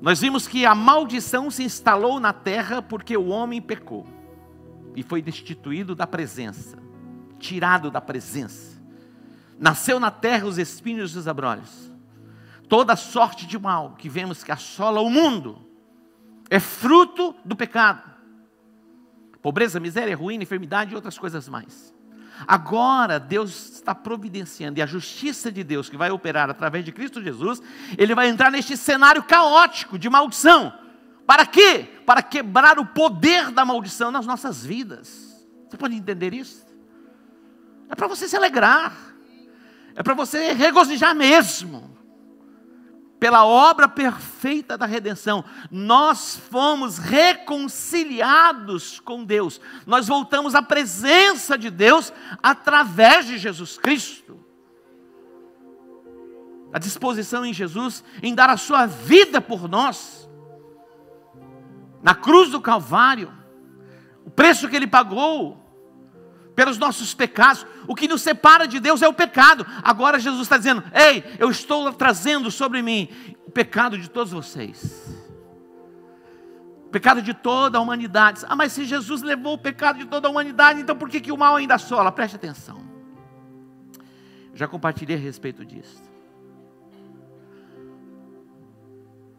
[0.00, 4.06] Nós vimos que a maldição se instalou na terra porque o homem pecou
[4.94, 6.78] e foi destituído da presença,
[7.38, 8.67] tirado da presença.
[9.58, 11.88] Nasceu na terra os espinhos e os abrolhos
[12.68, 15.66] toda sorte de mal que vemos que assola o mundo
[16.50, 18.02] é fruto do pecado.
[19.42, 21.94] Pobreza, miséria, ruína, enfermidade e outras coisas mais.
[22.46, 27.22] Agora Deus está providenciando e a justiça de Deus que vai operar através de Cristo
[27.22, 27.60] Jesus,
[27.96, 30.72] ele vai entrar neste cenário caótico de maldição.
[31.26, 32.00] Para quê?
[32.06, 35.46] Para quebrar o poder da maldição nas nossas vidas.
[35.68, 36.66] Você pode entender isso?
[37.88, 39.07] É para você se alegrar.
[39.94, 41.96] É para você regozijar mesmo.
[43.18, 51.68] Pela obra perfeita da redenção, nós fomos reconciliados com Deus, nós voltamos à presença de
[51.68, 54.38] Deus através de Jesus Cristo.
[56.72, 60.30] A disposição em Jesus em dar a sua vida por nós,
[62.00, 63.36] na cruz do Calvário,
[64.24, 65.67] o preço que ele pagou,
[66.58, 67.64] pelos nossos pecados.
[67.86, 69.64] O que nos separa de Deus é o pecado.
[69.80, 73.08] Agora Jesus está dizendo: Ei, eu estou trazendo sobre mim
[73.46, 75.06] o pecado de todos vocês.
[76.84, 78.40] O pecado de toda a humanidade.
[78.48, 81.30] Ah, mas se Jesus levou o pecado de toda a humanidade, então por que, que
[81.30, 82.10] o mal ainda assola?
[82.10, 82.82] Preste atenção.
[84.52, 86.02] Já compartilhei a respeito disso.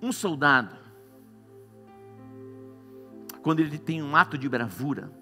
[0.01, 0.73] Um soldado,
[3.41, 5.18] quando ele tem um ato de bravura,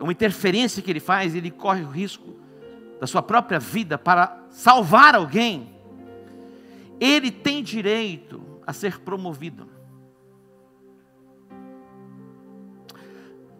[0.00, 2.36] uma interferência que ele faz, ele corre o risco
[2.98, 5.74] da sua própria vida para salvar alguém,
[6.98, 9.68] ele tem direito a ser promovido.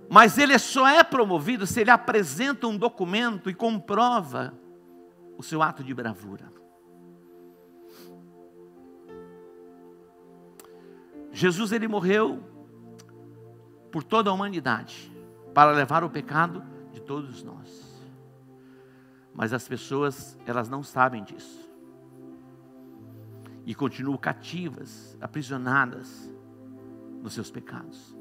[0.09, 4.53] Mas ele só é promovido se ele apresenta um documento e comprova
[5.38, 6.53] o seu ato de bravura.
[11.33, 12.42] Jesus ele morreu
[13.92, 15.11] por toda a humanidade
[15.54, 17.90] para levar o pecado de todos nós.
[19.34, 21.68] Mas as pessoas, elas não sabem disso.
[23.64, 26.30] E continuam cativas, aprisionadas
[27.22, 28.16] nos seus pecados.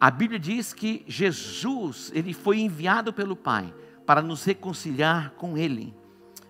[0.00, 3.72] A Bíblia diz que Jesus, ele foi enviado pelo Pai
[4.04, 5.94] para nos reconciliar com ele.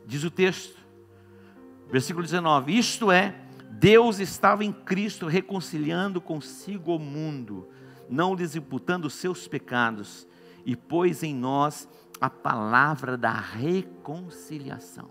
[0.07, 0.78] Diz o texto,
[1.90, 3.35] versículo 19: Isto é,
[3.70, 7.68] Deus estava em Cristo reconciliando consigo o mundo
[8.12, 10.27] não lhes imputando os seus pecados,
[10.64, 11.88] e pôs em nós
[12.20, 15.11] a palavra da reconciliação.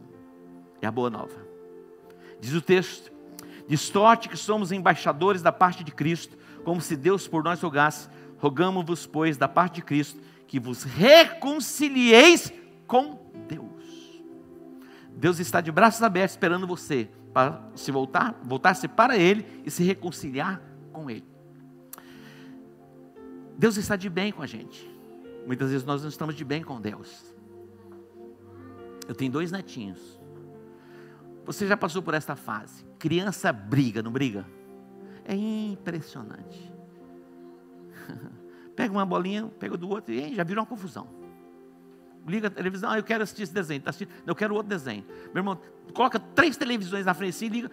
[0.81, 1.45] É a boa nova.
[2.39, 3.11] Diz o texto:
[3.67, 8.07] de sorte que somos embaixadores da parte de Cristo, como se Deus por nós rogasse,
[8.37, 12.53] rogamos-vos, pois, da parte de Cristo, que vos reconcilieis
[12.87, 14.21] com Deus.
[15.15, 19.83] Deus está de braços abertos esperando você para se voltar, voltar-se para Ele e se
[19.83, 20.61] reconciliar
[20.91, 21.30] com Ele.
[23.57, 24.89] Deus está de bem com a gente.
[25.45, 27.35] Muitas vezes nós não estamos de bem com Deus.
[29.07, 30.19] Eu tenho dois netinhos.
[31.45, 32.85] Você já passou por esta fase?
[32.99, 34.45] Criança briga, não briga?
[35.25, 36.71] É impressionante.
[38.75, 41.07] pega uma bolinha, pega do outro e já virou uma confusão.
[42.27, 43.91] Liga a televisão, ah, eu quero assistir esse desenho, tá
[44.27, 45.03] eu quero outro desenho.
[45.33, 45.59] Meu irmão,
[45.93, 47.71] coloca três televisões na frente e liga.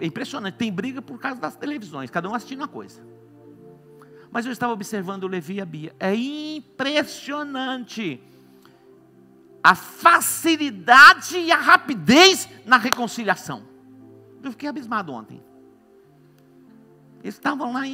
[0.00, 3.00] É impressionante, tem briga por causa das televisões, cada um assistindo uma coisa.
[4.36, 5.96] Mas eu estava observando o Levi e a Bia.
[5.98, 8.22] É impressionante
[9.64, 13.66] a facilidade e a rapidez na reconciliação.
[14.42, 15.42] Eu fiquei abismado ontem.
[17.22, 17.88] Eles estavam lá,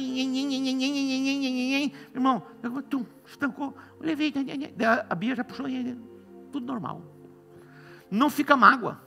[2.13, 2.43] irmão,
[2.89, 4.33] tum, estancou, Levi,
[5.09, 5.67] a Bia já puxou,
[6.51, 7.01] tudo normal.
[8.11, 9.01] Não fica mágoa.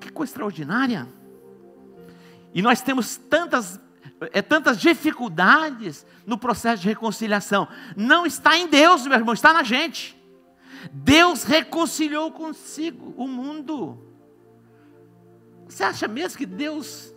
[0.00, 1.06] Que coisa extraordinária.
[2.54, 3.78] E nós temos tantas
[4.32, 7.66] é tantas dificuldades no processo de reconciliação.
[7.96, 10.20] Não está em Deus, meu irmão, está na gente.
[10.92, 13.98] Deus reconciliou consigo o mundo.
[15.66, 17.14] Você acha mesmo que Deus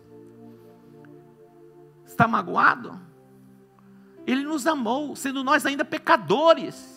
[2.06, 3.00] está magoado?
[4.26, 6.96] Ele nos amou, sendo nós ainda pecadores.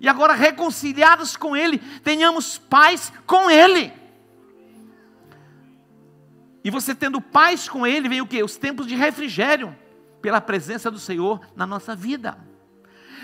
[0.00, 3.92] E agora reconciliados com Ele, tenhamos paz com Ele.
[6.66, 8.42] E você tendo paz com Ele, vem o que?
[8.42, 9.72] Os tempos de refrigério,
[10.20, 12.36] pela presença do Senhor na nossa vida.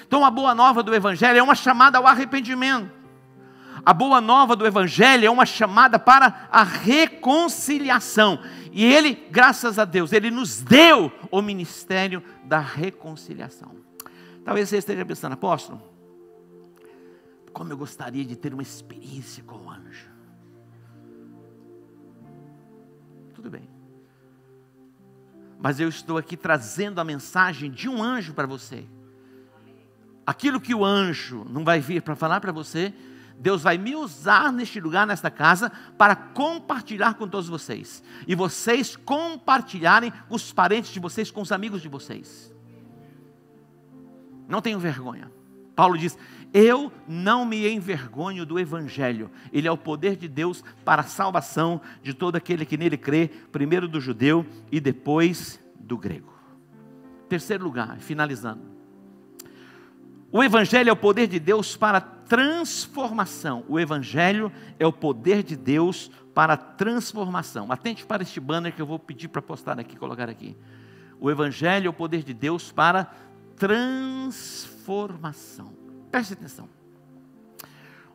[0.06, 2.88] Então a boa nova do Evangelho é uma chamada ao arrependimento.
[3.84, 8.38] A boa nova do Evangelho é uma chamada para a reconciliação.
[8.70, 13.74] E Ele, graças a Deus, Ele nos deu o ministério da reconciliação.
[14.44, 15.82] Talvez você esteja pensando, apóstolo,
[17.52, 20.11] como eu gostaria de ter uma experiência com o anjo.
[23.42, 23.68] Tudo bem.
[25.60, 28.84] Mas eu estou aqui trazendo a mensagem de um anjo para você.
[30.24, 32.94] Aquilo que o anjo não vai vir para falar para você,
[33.38, 38.02] Deus vai me usar neste lugar, nesta casa, para compartilhar com todos vocês.
[38.26, 42.54] E vocês compartilharem com os parentes de vocês, com os amigos de vocês.
[44.48, 45.30] Não tenham vergonha.
[45.82, 46.16] Paulo diz:
[46.54, 49.28] Eu não me envergonho do Evangelho.
[49.52, 53.28] Ele é o poder de Deus para a salvação de todo aquele que nele crê,
[53.50, 56.32] primeiro do judeu e depois do grego.
[57.28, 58.62] Terceiro lugar, finalizando.
[60.30, 63.64] O Evangelho é o poder de Deus para transformação.
[63.66, 67.72] O Evangelho é o poder de Deus para transformação.
[67.72, 70.56] Atente para este banner que eu vou pedir para postar aqui, colocar aqui.
[71.18, 73.12] O Evangelho é o poder de Deus para
[73.56, 74.71] transformação.
[76.10, 76.68] Preste atenção.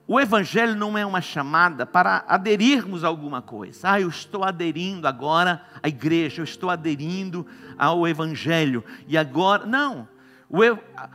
[0.07, 3.91] O Evangelho não é uma chamada para aderirmos a alguma coisa.
[3.91, 7.45] Ah, eu estou aderindo agora à igreja, eu estou aderindo
[7.77, 8.85] ao Evangelho.
[9.05, 9.65] E agora.
[9.65, 10.07] Não.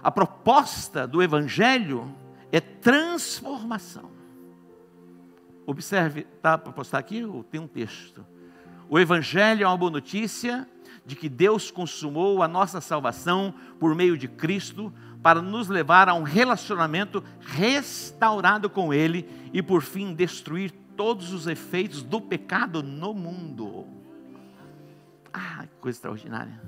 [0.02, 2.14] a proposta do Evangelho
[2.50, 4.10] é transformação.
[5.64, 7.22] Observe, tá para postar aqui?
[7.50, 8.26] Tem um texto.
[8.90, 10.68] O Evangelho é uma boa notícia
[11.06, 14.92] de que Deus consumou a nossa salvação por meio de Cristo
[15.22, 21.46] para nos levar a um relacionamento restaurado com Ele e por fim destruir todos os
[21.46, 23.86] efeitos do pecado no mundo.
[25.32, 26.60] Ah, que coisa extraordinária.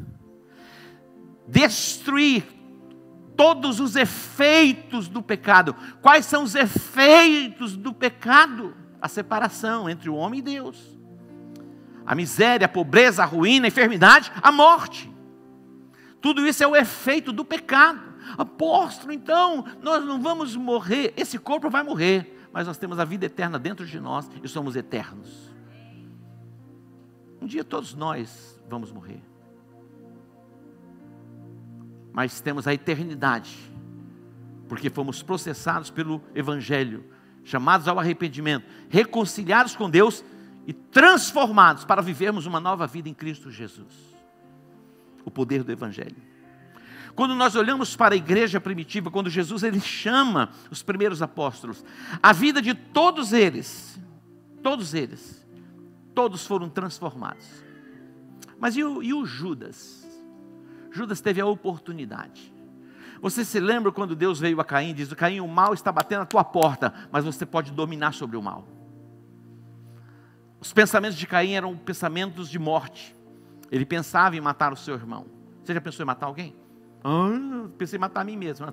[1.46, 2.44] Destruir
[3.36, 5.74] todos os efeitos do pecado.
[6.00, 8.74] Quais são os efeitos do pecado?
[9.02, 10.98] A separação entre o homem e Deus.
[12.06, 15.12] A miséria, a pobreza, a ruína, a enfermidade, a morte.
[16.22, 18.13] Tudo isso é o efeito do pecado.
[18.36, 21.12] Apóstolo, então, nós não vamos morrer.
[21.16, 24.76] Esse corpo vai morrer, mas nós temos a vida eterna dentro de nós e somos
[24.76, 25.52] eternos.
[27.40, 29.22] Um dia todos nós vamos morrer
[32.14, 33.58] mas temos a eternidade,
[34.68, 37.04] porque fomos processados pelo Evangelho,
[37.42, 40.24] chamados ao arrependimento, reconciliados com Deus
[40.64, 43.92] e transformados para vivermos uma nova vida em Cristo Jesus.
[45.24, 46.22] O poder do Evangelho.
[47.14, 51.84] Quando nós olhamos para a igreja primitiva, quando Jesus ele chama os primeiros apóstolos,
[52.22, 54.00] a vida de todos eles,
[54.62, 55.46] todos eles,
[56.14, 57.46] todos foram transformados.
[58.58, 60.04] Mas e o, e o Judas?
[60.90, 62.52] Judas teve a oportunidade.
[63.20, 66.20] Você se lembra quando Deus veio a Caim e diz: Caim, o mal está batendo
[66.20, 68.66] na tua porta, mas você pode dominar sobre o mal.
[70.60, 73.14] Os pensamentos de Caim eram pensamentos de morte.
[73.70, 75.26] Ele pensava em matar o seu irmão.
[75.62, 76.54] Você já pensou em matar alguém?
[77.04, 78.66] Ah, pensei em matar a mim mesmo.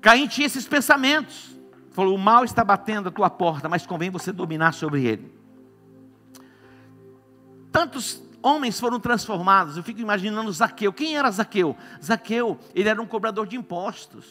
[0.00, 1.54] Caim tinha esses pensamentos.
[1.92, 5.32] Falou: o mal está batendo a tua porta, mas convém você dominar sobre ele.
[7.70, 9.76] Tantos homens foram transformados.
[9.76, 10.92] Eu fico imaginando Zaqueu.
[10.92, 11.76] Quem era Zaqueu?
[12.02, 14.26] Zaqueu, ele era um cobrador de impostos.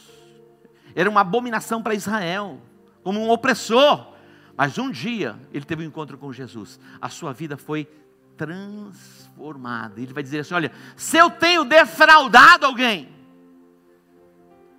[0.94, 2.60] Era uma abominação para Israel,
[3.04, 4.12] como um opressor.
[4.58, 6.80] Mas um dia ele teve um encontro com Jesus.
[7.00, 7.88] A sua vida foi.
[9.98, 13.10] Ele vai dizer assim: Olha, se eu tenho defraudado alguém,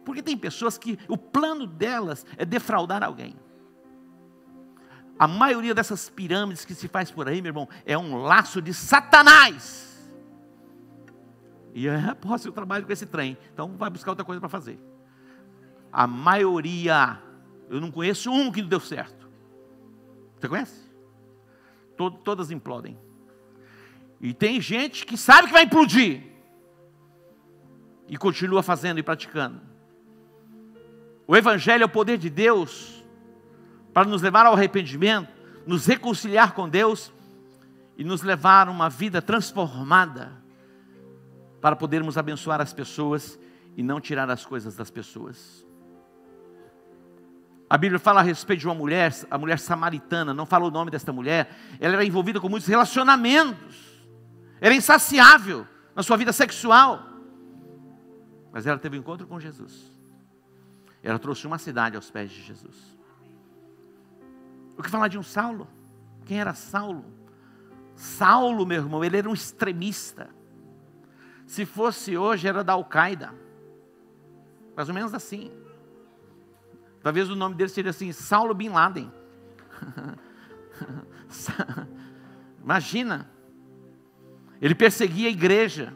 [0.04, 3.36] porque tem pessoas que o plano delas é defraudar alguém.
[5.18, 8.74] A maioria dessas pirâmides que se faz por aí, meu irmão, é um laço de
[8.74, 10.12] Satanás.
[11.74, 13.36] E é, posso, eu trabalho com esse trem.
[13.52, 14.80] Então vai buscar outra coisa para fazer.
[15.92, 17.20] A maioria,
[17.68, 19.30] eu não conheço um que não deu certo.
[20.38, 20.90] Você conhece?
[21.96, 22.98] Todo, todas implodem.
[24.23, 26.23] E tem gente que sabe que vai implodir.
[28.09, 29.61] E continua fazendo e praticando.
[31.27, 33.03] O Evangelho é o poder de Deus
[33.93, 35.29] para nos levar ao arrependimento,
[35.66, 37.12] nos reconciliar com Deus
[37.97, 40.33] e nos levar a uma vida transformada,
[41.61, 43.39] para podermos abençoar as pessoas
[43.77, 45.66] e não tirar as coisas das pessoas.
[47.68, 50.91] A Bíblia fala a respeito de uma mulher, a mulher samaritana, não fala o nome
[50.91, 51.51] desta mulher,
[51.81, 53.91] ela era envolvida com muitos relacionamentos,
[54.62, 57.02] era insaciável na sua vida sexual,
[58.52, 59.90] mas ela teve um encontro com Jesus,
[61.02, 62.96] ela trouxe uma cidade aos pés de Jesus.
[64.78, 65.66] O que falar de um Saulo?
[66.24, 67.04] Quem era Saulo?
[67.96, 70.30] Saulo, meu irmão, ele era um extremista.
[71.44, 73.34] Se fosse hoje, era da Al-Qaeda.
[74.76, 75.50] Mais ou menos assim.
[77.02, 79.12] Talvez o nome dele seria assim: Saulo Bin Laden.
[82.62, 83.28] Imagina.
[84.62, 85.92] Ele perseguia a igreja.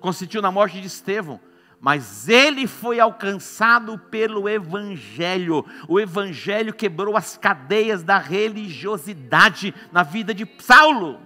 [0.00, 1.40] Consentiu na morte de Estevão
[1.82, 5.66] mas ele foi alcançado pelo Evangelho.
[5.88, 11.20] O Evangelho quebrou as cadeias da religiosidade na vida de Saulo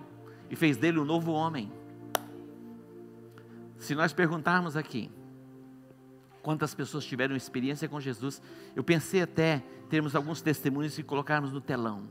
[0.48, 1.70] e fez dele um novo homem.
[3.76, 5.10] Se nós perguntarmos aqui,
[6.40, 8.40] quantas pessoas tiveram experiência com Jesus,
[8.74, 12.08] eu pensei até termos alguns testemunhos e colocarmos no telão,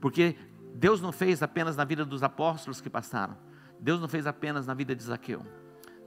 [0.00, 0.34] porque
[0.78, 3.34] Deus não fez apenas na vida dos apóstolos que passaram,
[3.80, 5.44] Deus não fez apenas na vida de Zaqueu.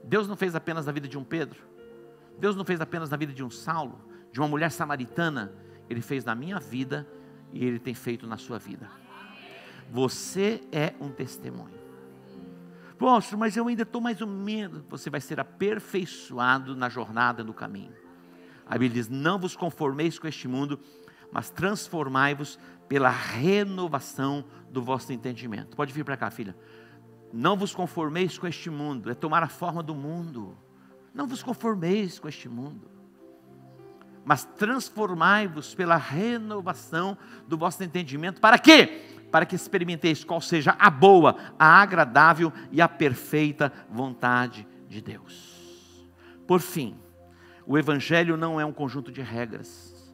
[0.04, 1.58] Deus não fez apenas na vida de um Pedro,
[2.38, 4.00] Deus não fez apenas na vida de um Saulo,
[4.32, 5.52] de uma mulher samaritana,
[5.88, 7.06] Ele fez na minha vida
[7.52, 8.88] e Ele tem feito na sua vida.
[9.90, 11.80] Você é um testemunho.
[12.96, 14.84] Poxa, mas eu ainda estou mais ou menos.
[14.88, 17.92] Você vai ser aperfeiçoado na jornada, no caminho.
[18.64, 20.78] A Bíblia diz: Não vos conformeis com este mundo,
[21.32, 22.58] mas transformai-vos
[22.90, 25.76] pela renovação do vosso entendimento.
[25.76, 26.56] Pode vir para cá, filha.
[27.32, 30.58] Não vos conformeis com este mundo, é tomar a forma do mundo.
[31.14, 32.90] Não vos conformeis com este mundo,
[34.24, 37.16] mas transformai-vos pela renovação
[37.46, 38.40] do vosso entendimento.
[38.40, 39.20] Para quê?
[39.30, 46.04] Para que experimenteis qual seja a boa, a agradável e a perfeita vontade de Deus.
[46.44, 46.96] Por fim,
[47.64, 50.12] o Evangelho não é um conjunto de regras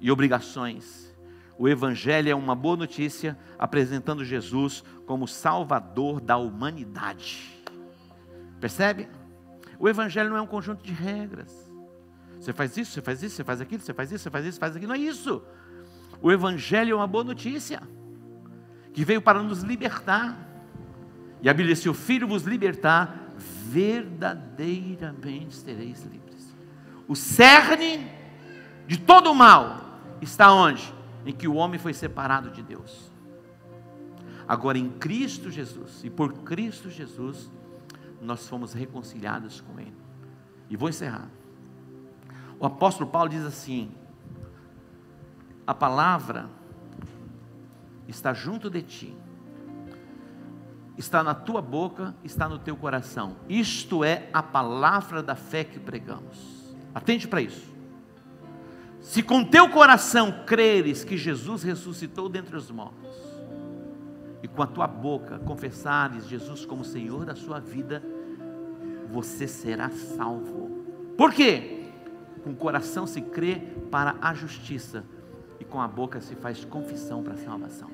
[0.00, 1.14] e obrigações.
[1.58, 7.60] O Evangelho é uma boa notícia apresentando Jesus como Salvador da humanidade.
[8.60, 9.08] Percebe?
[9.78, 11.66] O Evangelho não é um conjunto de regras.
[12.38, 14.54] Você faz isso, você faz isso, você faz aquilo, você faz isso, você faz isso,
[14.54, 14.92] você faz aquilo.
[14.92, 15.42] Não é isso.
[16.20, 17.80] O Evangelho é uma boa notícia
[18.92, 20.36] que veio para nos libertar.
[21.42, 26.54] E a Bíblia se o Filho vos libertar, verdadeiramente sereis livres.
[27.08, 28.10] O cerne
[28.86, 30.95] de todo o mal está onde?
[31.26, 33.10] Em que o homem foi separado de Deus.
[34.48, 37.50] Agora, em Cristo Jesus, e por Cristo Jesus,
[38.22, 39.96] nós fomos reconciliados com Ele.
[40.70, 41.28] E vou encerrar.
[42.58, 43.92] O apóstolo Paulo diz assim:
[45.66, 46.48] a palavra
[48.06, 49.16] está junto de ti,
[50.96, 53.36] está na tua boca, está no teu coração.
[53.48, 56.74] Isto é a palavra da fé que pregamos.
[56.94, 57.75] Atente para isso.
[59.06, 63.14] Se com teu coração creres que Jesus ressuscitou dentre os mortos,
[64.42, 68.02] e com a tua boca confessares Jesus como Senhor da sua vida,
[69.08, 70.84] você será salvo.
[71.16, 71.84] Por quê?
[72.42, 75.04] Com o coração se crê para a justiça
[75.60, 77.90] e com a boca se faz confissão para a salvação.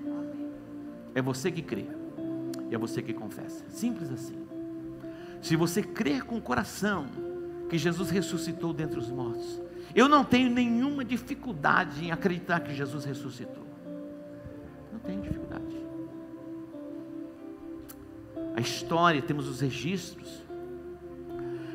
[1.14, 1.86] É você que crê
[2.74, 3.64] é você que confessa.
[3.68, 4.36] Simples assim.
[5.42, 7.06] Se você crer com o coração
[7.68, 9.60] que Jesus ressuscitou dentre os mortos,
[9.94, 13.66] eu não tenho nenhuma dificuldade em acreditar que Jesus ressuscitou.
[14.92, 15.62] Não tenho dificuldade.
[18.56, 20.42] A história, temos os registros.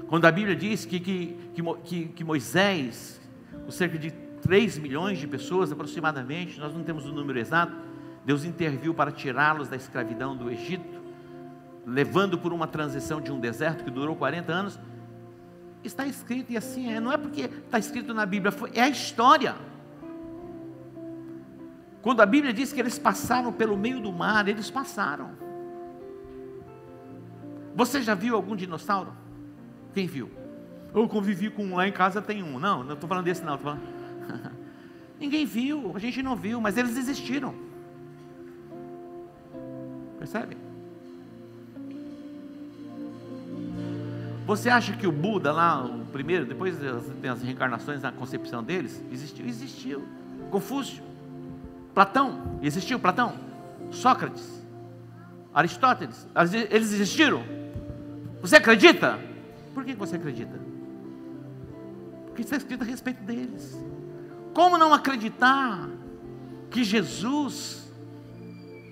[0.08, 1.38] Quando a Bíblia diz que, que,
[1.84, 3.20] que, que Moisés,
[3.66, 4.12] com cerca de
[4.42, 7.76] 3 milhões de pessoas aproximadamente, nós não temos o número exato,
[8.26, 11.02] Deus interviu para tirá-los da escravidão do Egito,
[11.86, 14.80] levando por uma transição de um deserto que durou 40 anos.
[15.88, 19.56] Está escrito, e assim é, não é porque está escrito na Bíblia, é a história.
[22.02, 25.32] Quando a Bíblia diz que eles passaram pelo meio do mar, eles passaram.
[27.74, 29.14] Você já viu algum dinossauro?
[29.94, 30.30] Quem viu?
[30.94, 32.60] Eu convivi com um lá em casa, tem um.
[32.60, 33.58] Não, não estou falando desse não.
[33.58, 33.82] Falando...
[35.18, 37.56] Ninguém viu, a gente não viu, mas eles existiram.
[40.20, 40.67] Percebe?
[44.48, 46.78] Você acha que o Buda lá, o primeiro, depois
[47.22, 49.46] tem as reencarnações na concepção deles, existiu?
[49.46, 50.08] Existiu.
[50.50, 51.04] Confúcio,
[51.94, 53.36] Platão, existiu Platão,
[53.92, 54.66] Sócrates,
[55.54, 56.26] Aristóteles,
[56.72, 57.44] eles existiram?
[58.42, 59.20] Você acredita?
[59.74, 60.58] Por que você acredita?
[62.28, 63.78] Porque está escrito a respeito deles.
[64.54, 65.90] Como não acreditar
[66.70, 67.92] que Jesus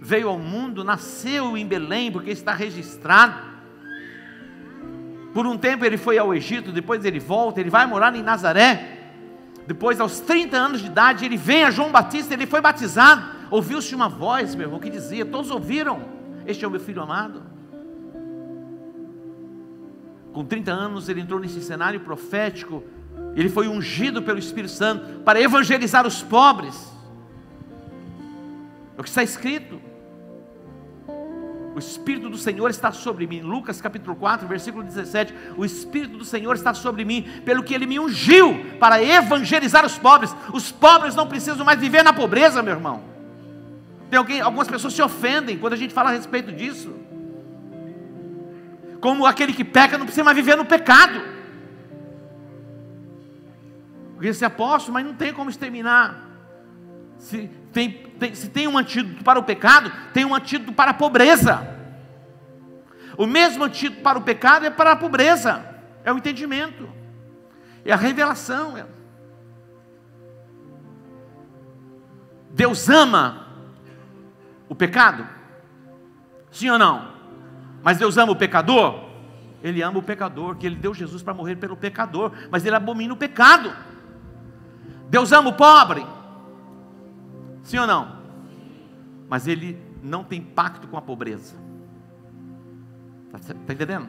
[0.01, 3.54] veio ao mundo, nasceu em Belém, porque está registrado.
[5.35, 8.99] Por um tempo ele foi ao Egito, depois ele volta, ele vai morar em Nazaré.
[9.67, 13.21] Depois, aos 30 anos de idade, ele vem a João Batista, ele foi batizado.
[13.51, 16.05] Ouviu-se uma voz, meu irmão, que dizia: Todos ouviram,
[16.47, 17.43] este é o meu filho amado.
[20.31, 22.81] Com 30 anos, ele entrou nesse cenário profético.
[23.35, 26.93] Ele foi ungido pelo Espírito Santo para evangelizar os pobres.
[28.97, 29.81] É o que está escrito.
[31.75, 33.41] O Espírito do Senhor está sobre mim.
[33.41, 35.33] Lucas capítulo 4, versículo 17.
[35.57, 39.97] O Espírito do Senhor está sobre mim, pelo que ele me ungiu para evangelizar os
[39.97, 40.35] pobres.
[40.53, 43.03] Os pobres não precisam mais viver na pobreza, meu irmão.
[44.09, 47.05] Tem alguém, algumas pessoas se ofendem quando a gente fala a respeito disso
[49.05, 51.21] como aquele que peca não precisa mais viver no pecado.
[54.13, 56.25] Porque esse apóstolo, mas não tem como exterminar.
[57.19, 60.93] Se tem, tem, se tem um antídoto para o pecado, tem um antídoto para a
[60.93, 61.75] pobreza.
[63.17, 65.63] O mesmo antídoto para o pecado é para a pobreza,
[66.03, 66.89] é o entendimento,
[67.83, 68.77] é a revelação.
[68.77, 68.85] É.
[72.51, 73.47] Deus ama
[74.67, 75.27] o pecado?
[76.51, 77.13] Sim ou não?
[77.83, 79.05] Mas Deus ama o pecador?
[79.67, 83.11] ele ama o pecador, que ele deu Jesus para morrer pelo pecador, mas ele abomina
[83.15, 83.75] o pecado.
[85.09, 86.05] Deus ama o pobre,
[87.65, 88.23] sim ou não?
[89.27, 91.55] Mas ele não tem pacto com a pobreza.
[93.33, 94.07] Está tá entendendo?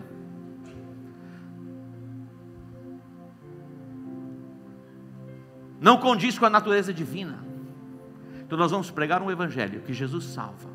[5.80, 7.44] Não condiz com a natureza divina.
[8.44, 10.68] Então nós vamos pregar um evangelho que Jesus salva.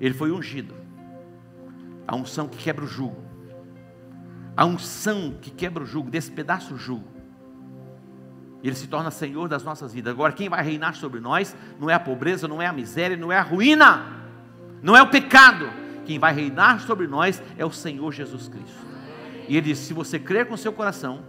[0.00, 0.74] Ele foi ungido.
[2.06, 3.22] A unção que quebra o jugo.
[4.56, 7.17] A unção que quebra o jugo, despedaça o jugo.
[8.62, 10.12] Ele se torna Senhor das nossas vidas.
[10.12, 13.30] Agora, quem vai reinar sobre nós não é a pobreza, não é a miséria, não
[13.30, 14.04] é a ruína,
[14.82, 15.70] não é o pecado.
[16.04, 18.86] Quem vai reinar sobre nós é o Senhor Jesus Cristo.
[19.48, 21.22] E ele diz: se você crer com seu coração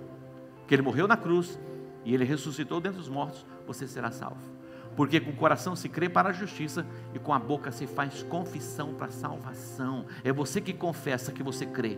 [0.68, 1.60] que ele morreu na cruz
[2.04, 4.60] e ele ressuscitou dentre os mortos, você será salvo.
[4.96, 8.24] Porque com o coração se crê para a justiça e com a boca se faz
[8.24, 10.06] confissão para a salvação.
[10.24, 11.98] É você que confessa que você crê.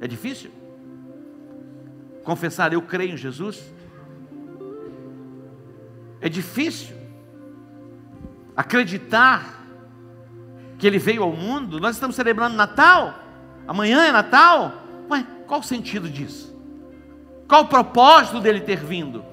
[0.00, 0.50] É difícil?
[2.24, 3.72] Confessar eu creio em Jesus?
[6.20, 6.96] É difícil
[8.56, 9.64] acreditar
[10.78, 11.80] que ele veio ao mundo.
[11.80, 13.14] Nós estamos celebrando Natal.
[13.66, 14.72] Amanhã é Natal.
[15.10, 16.50] Ué, qual o sentido disso?
[17.48, 19.24] Qual o propósito dele ter vindo?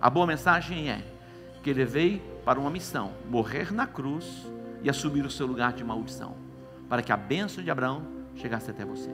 [0.00, 1.02] A boa mensagem é
[1.62, 4.46] que ele veio para uma missão: morrer na cruz
[4.82, 6.36] e assumir o seu lugar de maldição,
[6.88, 8.02] para que a bênção de Abraão
[8.34, 9.10] chegasse até você.